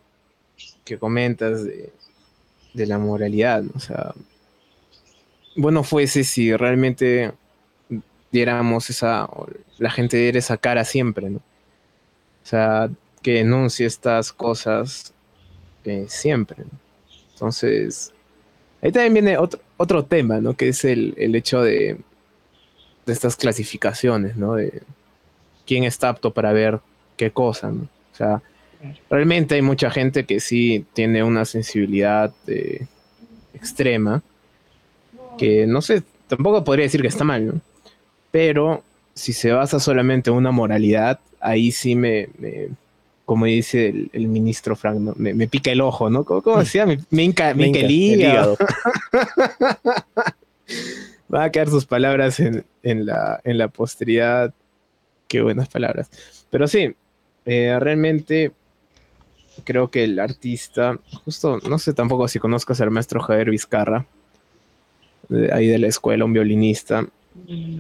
[0.86, 1.92] que comentas de,
[2.74, 4.14] la moralidad, o sea,
[5.56, 7.32] bueno fuese si realmente
[8.32, 9.30] diéramos esa,
[9.78, 11.38] la gente diera esa cara siempre, ¿no?
[11.38, 12.90] O sea,
[13.22, 15.14] que denuncie estas cosas
[15.86, 16.64] eh, siempre.
[17.34, 18.12] Entonces,
[18.82, 20.56] ahí también viene otro, otro tema, ¿no?
[20.56, 22.00] Que es el, el hecho de,
[23.06, 24.56] de estas clasificaciones, ¿no?
[24.56, 24.82] De
[25.66, 26.82] quién está apto para ver
[27.18, 27.84] qué cosa, ¿no?
[27.84, 28.42] O sea,
[29.10, 32.86] Realmente hay mucha gente que sí tiene una sensibilidad eh,
[33.54, 34.22] extrema,
[35.38, 37.62] que no sé, tampoco podría decir que está mal, ¿no?
[38.32, 42.30] Pero si se basa solamente en una moralidad, ahí sí me,
[43.26, 46.26] como dice el, ministro Frank, me, pica el ojo, ¿no?
[46.26, 46.86] ¿Cómo, decía?
[46.86, 48.58] Me, me, el hígado.
[51.34, 54.54] Va a quedar sus palabras en, la, en la posteridad.
[55.28, 56.12] Qué buenas palabras.
[56.50, 56.94] Pero sí,
[57.46, 58.52] eh, realmente
[59.64, 64.06] creo que el artista, justo, no sé tampoco si conozcas al maestro Javier Vizcarra,
[65.52, 67.08] ahí de la escuela, un violinista,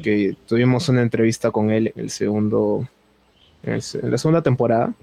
[0.01, 2.87] que tuvimos una entrevista con él en el segundo,
[3.63, 4.93] en, la segunda temporada.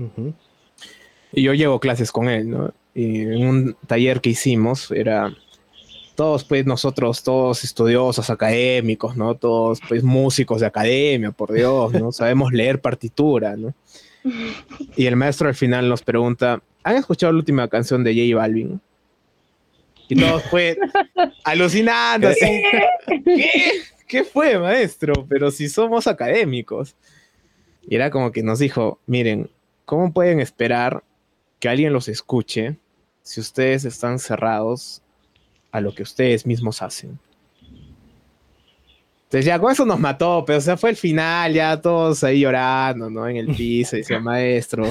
[1.33, 2.72] Y yo llevo clases con él, ¿no?
[2.94, 5.33] Y en un taller que hicimos era
[6.16, 9.37] todos pues nosotros, todos estudiosos académicos, ¿no?
[9.37, 12.12] Todos pues músicos de academia, por Dios, ¿no?
[12.12, 13.72] Sabemos leer partitura, ¿no?
[14.96, 18.81] Y el maestro al final nos pregunta, ¿han escuchado la última canción de J Balvin?
[20.08, 20.77] Y todos fue
[21.44, 22.31] alucinando.
[22.38, 23.83] ¿Qué?
[24.08, 24.25] ¿Qué?
[24.25, 25.25] fue, maestro?
[25.29, 26.96] Pero si somos académicos.
[27.88, 29.48] Y era como que nos dijo, miren,
[29.85, 31.04] ¿cómo pueden esperar
[31.60, 32.77] que alguien los escuche
[33.23, 35.02] si ustedes están cerrados
[35.71, 37.18] a lo que ustedes mismos hacen?
[39.31, 42.40] Entonces ya con eso nos mató, pero o sea, fue el final, ya todos ahí
[42.40, 43.28] llorando, ¿no?
[43.28, 44.87] En el piso, decía maestro.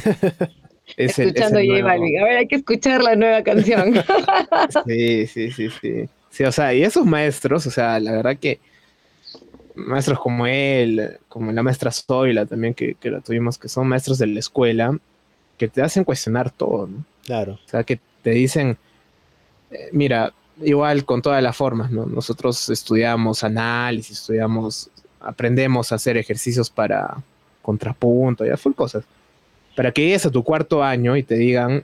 [0.95, 2.21] Es Escuchando J Balvin.
[2.21, 3.95] A ver, hay que escuchar la nueva canción.
[4.87, 6.05] sí, sí, sí, sí.
[6.29, 8.61] Sí, o sea, y esos maestros, o sea, la verdad que
[9.75, 14.19] maestros como él, como la maestra Zoila también, que, que la tuvimos, que son maestros
[14.19, 14.97] de la escuela,
[15.57, 17.03] que te hacen cuestionar todo, ¿no?
[17.25, 17.59] Claro.
[17.65, 18.77] O sea, que te dicen,
[19.71, 20.31] eh, mira,
[20.61, 22.05] igual con todas las formas, ¿no?
[22.05, 24.89] Nosotros estudiamos análisis, estudiamos,
[25.19, 27.17] aprendemos a hacer ejercicios para
[27.61, 29.03] contrapunto, ya full cosas.
[29.75, 31.83] Para que llegues a tu cuarto año y te digan,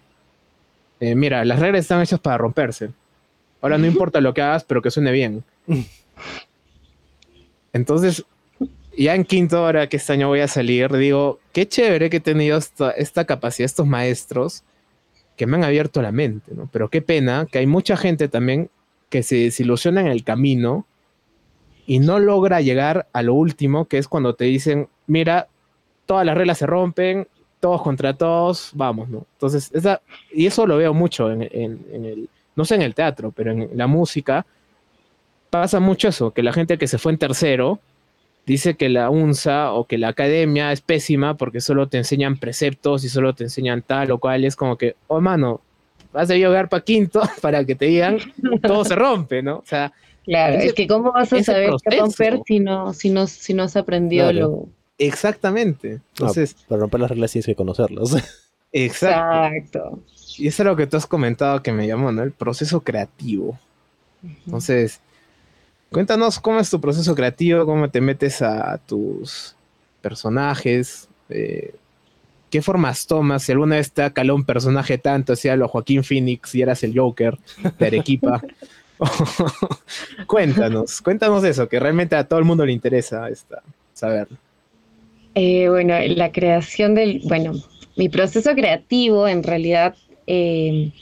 [1.00, 2.90] eh, mira, las reglas están hechas para romperse.
[3.62, 5.44] Ahora no importa lo que hagas, pero que suene bien.
[7.74, 8.24] Entonces,
[8.98, 12.22] ya en quinto hora que este año voy a salir, digo, qué chévere que he
[12.22, 14.64] tenido esta, esta capacidad, estos maestros
[15.36, 16.70] que me han abierto la mente, ¿no?
[16.72, 18.70] Pero qué pena que hay mucha gente también
[19.10, 20.86] que se desilusiona en el camino
[21.86, 25.48] y no logra llegar a lo último, que es cuando te dicen, mira,
[26.06, 27.28] todas las reglas se rompen,
[27.60, 29.26] todos contra todos, vamos, ¿no?
[29.34, 33.52] Entonces, esa, y eso lo veo mucho en, el, no sé en el teatro, pero
[33.52, 34.46] en la música,
[35.50, 37.80] pasa mucho eso, que la gente que se fue en tercero
[38.46, 43.04] dice que la UNSA o que la academia es pésima porque solo te enseñan preceptos
[43.04, 45.62] y solo te enseñan tal o cual, es como que, oh mano,
[46.14, 48.20] vas a llegar para quinto para que te digan,
[48.62, 49.58] todo se rompe, ¿no?
[49.58, 49.92] O sea,
[50.26, 53.64] Claro, es que cómo vas a saber qué romper si no, si no, si no
[53.64, 54.68] has aprendido lo.
[54.98, 56.02] Exactamente.
[56.14, 56.56] Entonces.
[56.68, 58.16] para romper las reglas tienes que conocerlas.
[58.72, 60.00] Exacto.
[60.38, 62.24] Y eso es lo que tú has comentado que me llamó, ¿no?
[62.24, 63.60] El proceso creativo.
[64.46, 65.00] Entonces,
[65.92, 69.56] cuéntanos cómo es tu proceso creativo, cómo te metes a tus
[70.02, 71.74] personajes, eh,
[72.50, 76.54] qué formas tomas, si alguna vez te calado un personaje tanto, sea lo Joaquín Phoenix
[76.56, 77.38] y eras el Joker
[77.80, 78.42] de Arequipa.
[80.28, 83.62] cuéntanos, cuéntanos eso, que realmente a todo el mundo le interesa esta,
[83.94, 84.28] saber.
[85.34, 87.54] Eh, bueno, la creación del, bueno,
[87.98, 89.96] mi proceso creativo en realidad
[90.28, 90.94] eh,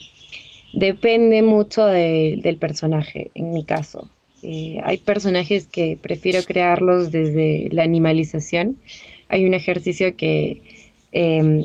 [0.73, 4.09] depende mucho del personaje, en mi caso.
[4.43, 8.77] Eh, hay personajes que prefiero crearlos desde la animalización.
[9.29, 10.61] Hay un ejercicio que
[11.11, 11.63] em,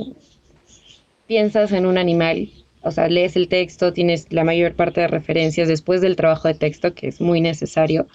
[1.27, 2.49] piensas en un animal
[2.81, 6.53] o sea, lees el texto, tienes la mayor parte de referencias después del trabajo de
[6.53, 8.07] texto, que es muy necesario,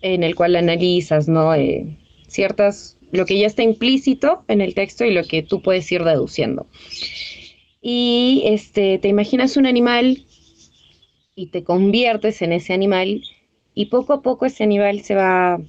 [0.00, 1.54] en el cual analizas, ¿no?
[1.54, 1.96] Eh,
[2.28, 6.04] ciertas, lo que ya está implícito en el texto y lo que tú puedes ir
[6.04, 6.66] deduciendo.
[7.82, 10.24] Y este, te imaginas un animal
[11.34, 13.22] y te conviertes en ese animal
[13.74, 15.60] y poco a poco ese animal se va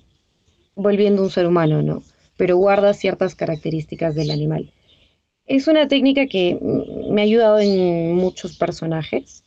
[0.75, 2.03] volviendo un ser humano, ¿no?
[2.37, 4.71] Pero guarda ciertas características del animal.
[5.45, 6.57] Es una técnica que
[7.09, 9.43] me ha ayudado en muchos personajes,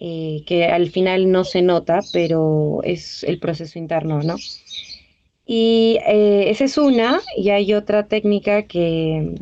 [0.00, 4.36] eh, que al final no se nota, pero es el proceso interno, ¿no?
[5.46, 9.34] Y eh, esa es una, y hay otra técnica que,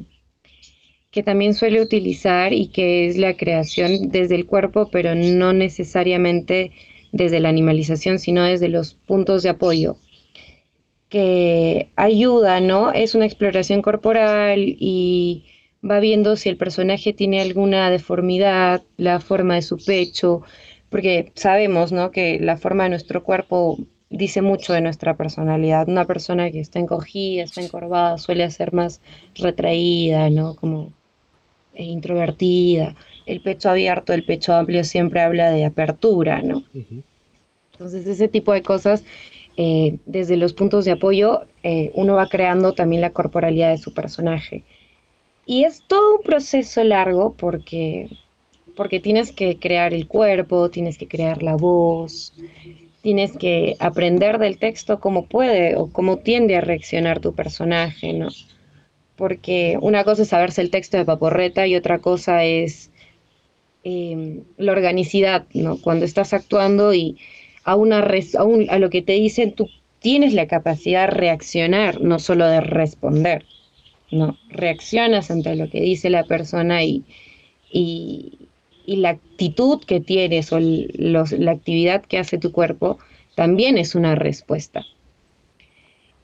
[1.11, 6.73] que también suele utilizar y que es la creación desde el cuerpo, pero no necesariamente
[7.13, 9.97] desde la animalización, sino desde los puntos de apoyo
[11.13, 12.91] que ayuda, ¿no?
[12.91, 15.45] Es una exploración corporal y
[15.89, 20.41] va viendo si el personaje tiene alguna deformidad, la forma de su pecho,
[20.89, 22.11] porque sabemos, ¿no?
[22.13, 25.87] Que la forma de nuestro cuerpo dice mucho de nuestra personalidad.
[25.87, 29.03] Una persona que está encogida, está encorvada, suele ser más
[29.35, 30.55] retraída, ¿no?
[30.57, 30.93] Como
[31.75, 32.95] eh, introvertida.
[33.27, 36.65] El pecho abierto, el pecho amplio siempre habla de apertura, ¿no?
[37.73, 39.05] Entonces, ese tipo de cosas,
[39.57, 43.93] eh, desde los puntos de apoyo, eh, uno va creando también la corporalidad de su
[43.93, 44.63] personaje.
[45.47, 48.09] Y es todo un proceso largo porque,
[48.77, 52.33] porque tienes que crear el cuerpo, tienes que crear la voz,
[53.03, 58.29] tienes que aprender del texto cómo puede o cómo tiende a reaccionar tu personaje, ¿no?
[59.17, 62.92] Porque una cosa es saberse el texto de Paporreta y otra cosa es
[63.85, 65.79] em, la organicidad, ¿no?
[65.79, 67.19] Cuando estás actuando y
[67.65, 69.69] a, una a, lo que te dicen, tú
[70.01, 73.45] tienes la capacidad de reaccionar, no solo de responder.
[74.11, 74.37] ¿no?
[74.51, 77.03] Reaccionas ante lo que dice la persona y,
[77.71, 78.49] y,
[78.87, 82.99] la actitud que tienes o la actividad que hace tu cuerpo
[83.37, 84.85] también es una respuesta.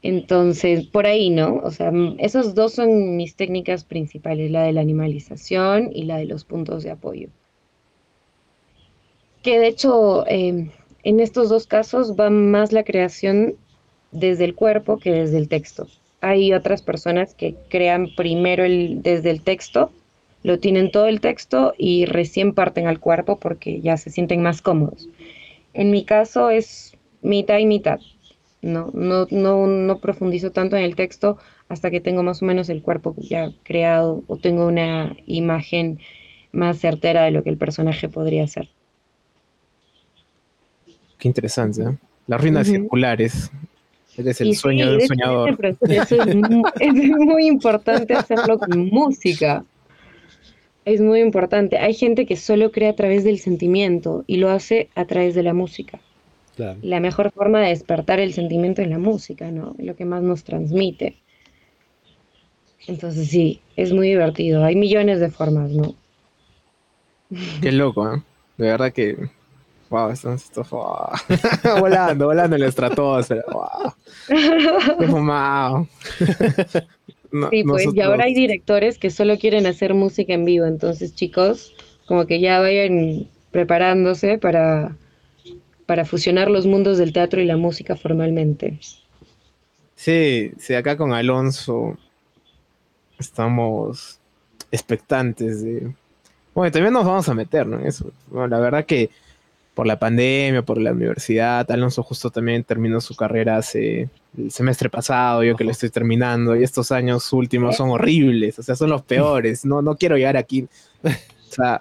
[0.02, 1.60] Entonces, por ahí, ¿no?
[1.64, 6.26] O sea, esos dos son mis técnicas principales, la de la animalización y la de
[6.26, 7.30] los puntos de apoyo.
[9.48, 10.72] Que de hecho, em,
[11.04, 13.54] en estos dos casos va más la creación
[14.12, 15.88] desde el cuerpo que desde el texto.
[16.20, 19.90] Hay otras personas que crean primero el, desde el texto,
[20.42, 24.60] lo tienen todo el texto y recién parten al cuerpo porque ya se sienten más
[24.60, 25.08] cómodos.
[25.72, 28.00] En mi caso es mitad y mitad.
[28.60, 31.38] No, no, no, no profundizo tanto en el texto
[31.70, 36.00] hasta que tengo más o menos el cuerpo ya creado o tengo una imagen
[36.52, 38.68] más certera de lo que el personaje podría ser.
[41.18, 41.82] Qué interesante.
[41.82, 41.96] ¿eh?
[42.26, 43.50] Las ruinas circulares
[44.16, 45.58] es el sueño del soñador.
[45.80, 46.36] es,
[47.16, 49.64] muy, importante hacerlo con música.
[50.84, 51.78] Es muy importante.
[51.78, 55.42] Hay gente que solo crea a través del sentimiento y lo hace a través de
[55.42, 56.00] la música.
[56.82, 59.76] La mejor forma de despertar el sentimiento es la música, ¿no?
[59.78, 61.14] Lo que más nos transmite.
[62.88, 64.64] Entonces sí, es muy divertido.
[64.64, 65.94] Hay millones de formas, ¿no?
[67.60, 68.22] Qué loco, ¿eh?
[68.56, 69.16] De verdad que.
[69.90, 71.10] Wow, estamos estos, wow.
[71.80, 73.42] volando, volando en la estratosfera.
[73.50, 73.94] Wow.
[77.30, 77.94] No, sí, pues, nosotros...
[77.94, 80.66] y ahora hay directores que solo quieren hacer música en vivo.
[80.66, 81.74] Entonces, chicos,
[82.06, 84.96] como que ya vayan preparándose para,
[85.86, 88.78] para fusionar los mundos del teatro y la música formalmente.
[89.94, 91.98] Sí, sí, acá con Alonso
[93.18, 94.20] estamos
[94.70, 95.92] expectantes de...
[96.54, 97.80] Bueno, también nos vamos a meter ¿no?
[97.80, 98.10] eso.
[98.28, 99.10] Bueno, la verdad que
[99.78, 104.90] por la pandemia, por la universidad, Alonso justo también terminó su carrera hace el semestre
[104.90, 108.90] pasado, yo que lo estoy terminando, y estos años últimos son horribles, o sea, son
[108.90, 109.64] los peores.
[109.64, 110.66] No, no quiero llegar aquí.
[111.04, 111.80] O sea,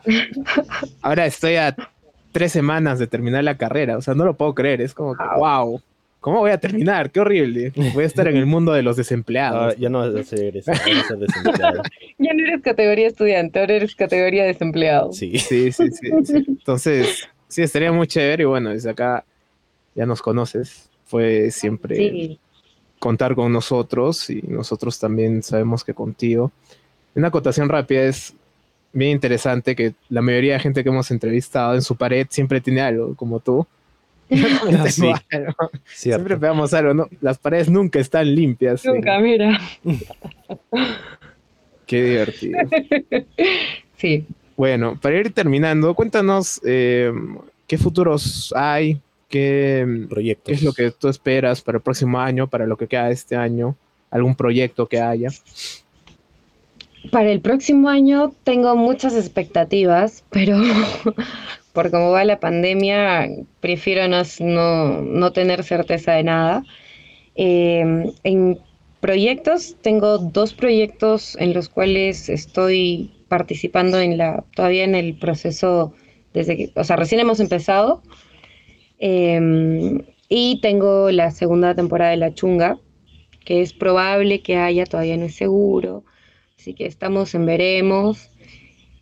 [1.02, 1.76] ahora estoy a
[2.32, 5.24] tres semanas de terminar la carrera, o sea, no lo puedo creer, es como que,
[5.36, 5.82] wow,
[6.20, 7.10] ¿cómo voy a terminar?
[7.10, 7.74] Qué horrible.
[7.96, 9.76] Voy a estar en el mundo de los desempleados.
[9.76, 11.82] ya no vas a ser, vas a ser desempleado.
[12.20, 15.14] ya no eres categoría estudiante, ahora eres categoría desempleado.
[15.14, 16.12] Sí, sí, sí, sí.
[16.24, 16.46] sí.
[16.48, 19.24] Entonces, sí, estaría muy chévere y bueno, desde acá
[19.96, 20.90] ya nos conoces.
[21.06, 22.40] Fue siempre sí.
[23.00, 26.52] contar con nosotros y nosotros también sabemos que contigo.
[27.16, 28.36] Una acotación rápida es
[28.94, 32.82] bien interesante que la mayoría de gente que hemos entrevistado en su pared siempre tiene
[32.82, 33.66] algo, como tú.
[34.30, 35.10] Ah, sí.
[35.32, 35.54] algo.
[35.86, 37.08] Siempre pegamos algo, ¿no?
[37.22, 38.84] Las paredes nunca están limpias.
[38.84, 39.58] Nunca, mira.
[41.86, 42.60] Qué divertido.
[43.98, 44.28] Sí.
[44.58, 47.14] Bueno, para ir terminando, cuéntanos eh,
[47.68, 49.00] qué futuros hay,
[49.30, 50.46] qué, Proyectos.
[50.46, 53.36] qué es lo que tú esperas para el próximo año, para lo que queda este
[53.36, 53.76] año,
[54.10, 55.30] algún proyecto que haya.
[57.12, 60.58] Para el próximo año tengo muchas expectativas, pero
[61.74, 63.30] por cómo va la pandemia,
[63.60, 66.64] prefiero no, no, no tener certeza de nada.
[67.36, 68.58] Eh, en
[69.00, 75.94] proyectos, tengo dos proyectos en los cuales estoy participando en la, todavía en el proceso,
[76.34, 78.02] desde que, o sea, recién hemos empezado.
[79.00, 82.80] Eh, y tengo la segunda temporada de La Chunga,
[83.46, 86.04] que es probable que haya, todavía no es seguro.
[86.58, 88.30] Así que estamos en veremos.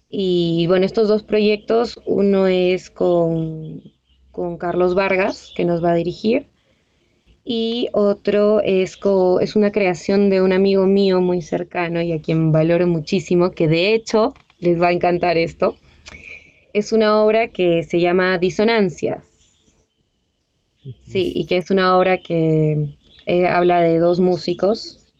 [0.09, 3.81] Y bueno, estos dos proyectos, uno es con,
[4.31, 6.47] con Carlos Vargas, que nos va a dirigir,
[7.45, 12.19] y otro es, co, es una creación de un amigo mío muy cercano y a
[12.19, 15.77] quien valoro muchísimo, que de hecho les va a encantar esto.
[16.73, 19.23] Es una obra que se llama Disonancias.
[21.05, 25.13] Sí, y que es una obra que eh, habla de dos músicos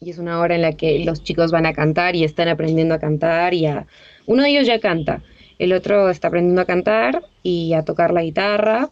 [0.00, 2.94] y es una hora en la que los chicos van a cantar y están aprendiendo
[2.94, 3.86] a cantar y a...
[4.26, 5.22] Uno de ellos ya canta,
[5.58, 8.88] el otro está aprendiendo a cantar y a tocar la guitarra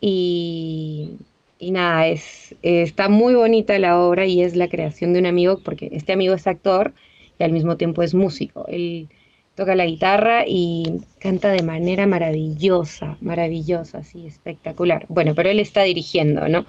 [0.00, 1.16] y,
[1.60, 5.60] y nada, es, está muy bonita la obra y es la creación de un amigo
[5.62, 6.94] porque este amigo es actor
[7.38, 8.66] y al mismo tiempo es músico.
[8.66, 9.08] Él
[9.54, 15.04] toca la guitarra y canta de manera maravillosa, maravillosa, así espectacular.
[15.10, 16.64] Bueno, pero él está dirigiendo, ¿no?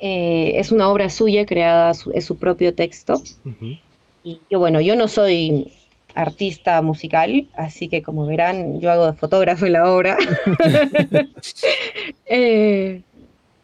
[0.00, 3.14] Eh, es una obra suya creada, su, es su propio texto.
[3.46, 3.80] Uh -huh.
[4.22, 5.72] Y yo, bueno, yo no soy
[6.14, 10.18] artista musical, así que como verán, yo hago de fotógrafo en la obra.
[12.26, 13.02] eh,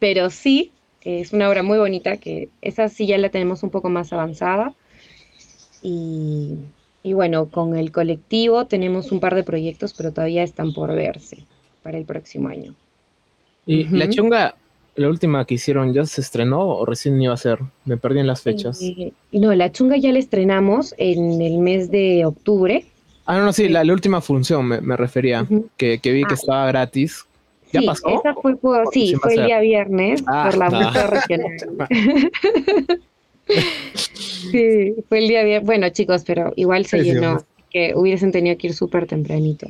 [0.04, 0.70] pero sí,
[1.02, 4.74] es una obra muy bonita, que esa sí ya la tenemos un poco más avanzada.
[5.80, 6.56] Y,
[7.02, 11.38] y bueno, con el colectivo tenemos un par de proyectos, pero todavía están por verse
[11.82, 12.74] para el próximo año.
[13.64, 13.96] Y uh -huh.
[13.96, 14.54] la chunga,
[14.96, 17.60] la última que hicieron ya se estrenó o recién iba a ser?
[17.86, 18.82] Me perdí en las fechas.
[18.82, 22.84] Eh, no, la chunga ya la estrenamos en el mes de octubre.
[23.24, 25.64] Ah, no, no, sí, la, la última función me, me refería, uh -huh.
[25.78, 27.24] que, que, vi ah, que estaba gratis.
[27.74, 28.08] ¿Ya sí, pasó?
[28.08, 31.56] Esa fue por, sí, fue el día viernes ah, por la multa regional.
[34.14, 35.66] sí, fue el día viernes.
[35.66, 39.66] Bueno, chicos, pero igual se sí, llenó, sí, que hubiesen tenido que ir súper tempranito.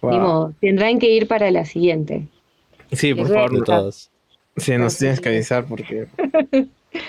[0.00, 0.10] Wow.
[0.10, 2.26] Ni modo, tendrán que ir para la siguiente.
[2.92, 4.10] Sí, por favor, todos.
[4.56, 6.06] Sí, nos tienes que avisar porque.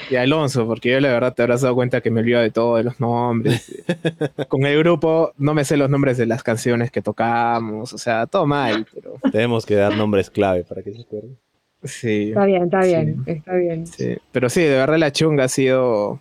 [0.09, 2.77] Y Alonso, porque yo la verdad te habrás dado cuenta que me olvido de todo,
[2.77, 3.71] de los nombres.
[4.47, 8.25] Con el grupo no me sé los nombres de las canciones que tocamos, o sea,
[8.25, 8.85] todo mal.
[8.93, 9.15] Pero...
[9.31, 11.37] Tenemos que dar nombres clave para que se acuerden.
[11.83, 12.29] Sí.
[12.29, 13.31] Está bien, está bien, sí.
[13.31, 13.87] está bien.
[13.87, 14.17] Sí.
[14.31, 16.19] Pero sí, de verdad la chunga ha sido.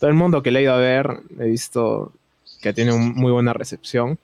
[0.00, 1.08] Todo el mundo que le ha ido a ver,
[1.40, 2.12] he visto
[2.60, 4.18] que tiene un, muy buena recepción.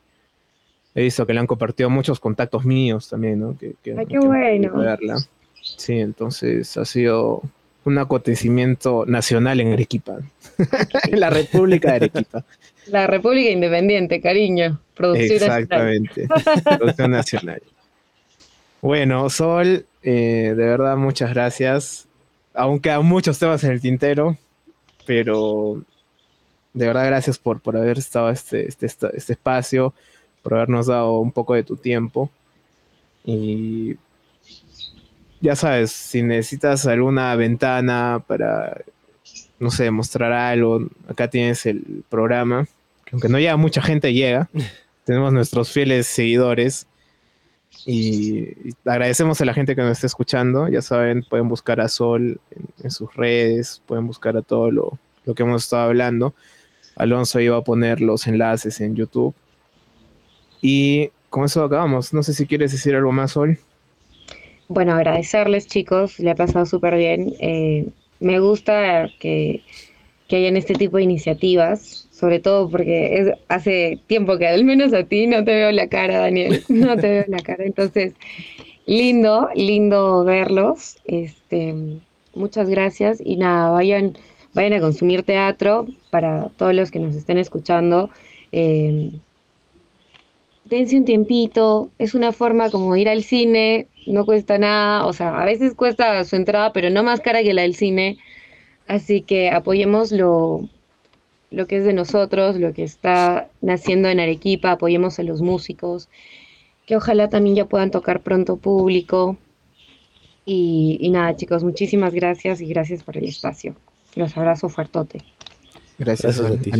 [0.95, 3.57] He visto que le han compartido muchos contactos míos también, ¿no?
[3.57, 4.75] Que, que, Ay, qué que bueno.
[4.75, 5.17] Verla.
[5.63, 7.43] Sí, entonces ha sido
[7.85, 10.19] un acontecimiento nacional en Arequipa.
[11.11, 12.45] en la República de Arequipa.
[12.87, 14.81] La República Independiente, cariño.
[14.95, 16.27] Producción Exactamente.
[16.27, 16.79] Nacional.
[16.79, 17.63] Producción nacional.
[18.81, 22.07] Bueno, Sol, eh, de verdad, muchas gracias.
[22.55, 24.37] Aún quedan muchos temas en el tintero,
[25.07, 25.83] pero
[26.75, 29.95] de verdad gracias por, por haber estado este, este, este espacio,
[30.43, 32.31] por habernos dado un poco de tu tiempo.
[33.25, 33.97] Y
[35.43, 38.81] ya sabes, si necesitas alguna ventana para,
[39.59, 42.67] no sé, mostrar algo, acá tienes el programa,
[43.05, 44.49] que aunque no llega mucha gente, llega.
[45.05, 46.87] Tenemos nuestros fieles seguidores.
[47.85, 50.69] Y agradecemos a la gente que nos está escuchando.
[50.69, 52.41] Ya saben, pueden buscar a Sol
[52.85, 56.35] en, sus redes, pueden buscar a todo lo, lo, que hemos estado hablando.
[56.95, 59.35] Alonso iba a poner los enlaces en YouTube.
[60.61, 62.13] Y con eso acabamos.
[62.13, 63.59] No sé si quieres decir algo más, Sol.
[64.69, 67.35] Bueno, agradecerles chicos, le ha pasado súper bien.
[67.41, 67.87] Eh,
[68.21, 69.63] me gusta que,
[70.29, 74.93] que, hayan este tipo de iniciativas, sobre todo porque es, hace tiempo que al menos
[74.95, 77.65] a ti no te veo la cara, Daniel, no te veo la cara.
[77.65, 78.15] Entonces,
[78.87, 80.99] lindo, lindo verlos.
[81.05, 81.75] Este,
[82.35, 84.17] muchas gracias y nada, vayan,
[84.55, 88.11] vayan a consumir teatro para todos los que nos estén escuchando.
[88.53, 89.11] Eh,
[90.73, 95.39] dense un tiempito, es una forma como ir al cine, no cuesta nada, o sea,
[95.41, 98.19] a veces cuesta su entrada, pero no más cara que la del cine.
[98.89, 100.69] Así que apoyemos lo,
[101.51, 106.09] lo que es de nosotros, lo que está naciendo en Arequipa, apoyemos a los músicos,
[106.87, 109.37] que ojalá también ya puedan tocar pronto público.
[110.47, 113.77] Y, nada, chicos, muchísimas gracias y gracias por el espacio.
[114.17, 115.23] Los abrazo fuertote.
[115.99, 116.71] Gracias, a ti,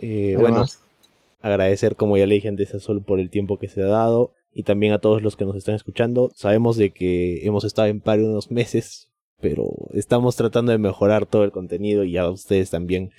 [0.00, 0.66] eh, bueno,
[1.40, 4.32] agradecer, como ya le dije antes a Sol, por el tiempo que se ha dado
[4.52, 6.30] y también a todos los que nos están escuchando.
[6.34, 9.10] Sabemos de que hemos estado en paro unos meses,
[9.40, 13.10] pero estamos tratando de mejorar todo el contenido y ya ustedes también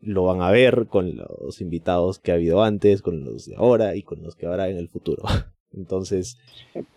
[0.00, 3.96] lo van a ver con los invitados que ha habido antes, con los de ahora
[3.96, 5.24] y con los que habrá en el futuro.
[5.72, 6.38] Entonces,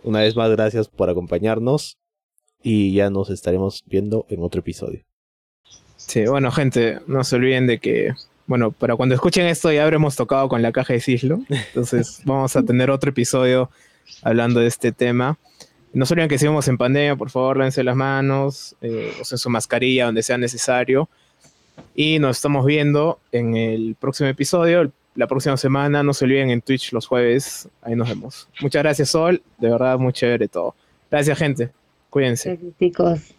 [0.03, 1.97] una vez más, gracias por acompañarnos
[2.63, 5.03] y ya nos estaremos viendo en otro episodio.
[5.97, 8.13] Sí, bueno, gente, no se olviden de que
[8.51, 11.39] bueno, para cuando escuchen esto ya habremos tocado con la caja de Cislo.
[11.47, 13.69] Entonces vamos a tener otro episodio
[14.23, 15.39] hablando de este tema.
[15.93, 19.49] No se olviden que sigamos en pandemia, por favor, lávense las manos, eh, usen su
[19.49, 21.07] mascarilla donde sea necesario.
[21.95, 26.03] Y nos estamos viendo en el próximo episodio, la próxima semana.
[26.03, 27.69] No se olviden en Twitch los jueves.
[27.81, 28.49] Ahí nos vemos.
[28.59, 29.41] Muchas gracias, Sol.
[29.59, 30.75] De verdad, muy chévere todo.
[31.09, 31.69] Gracias, gente.
[32.09, 32.49] Cuídense.
[32.49, 33.33] Gracias, chicos.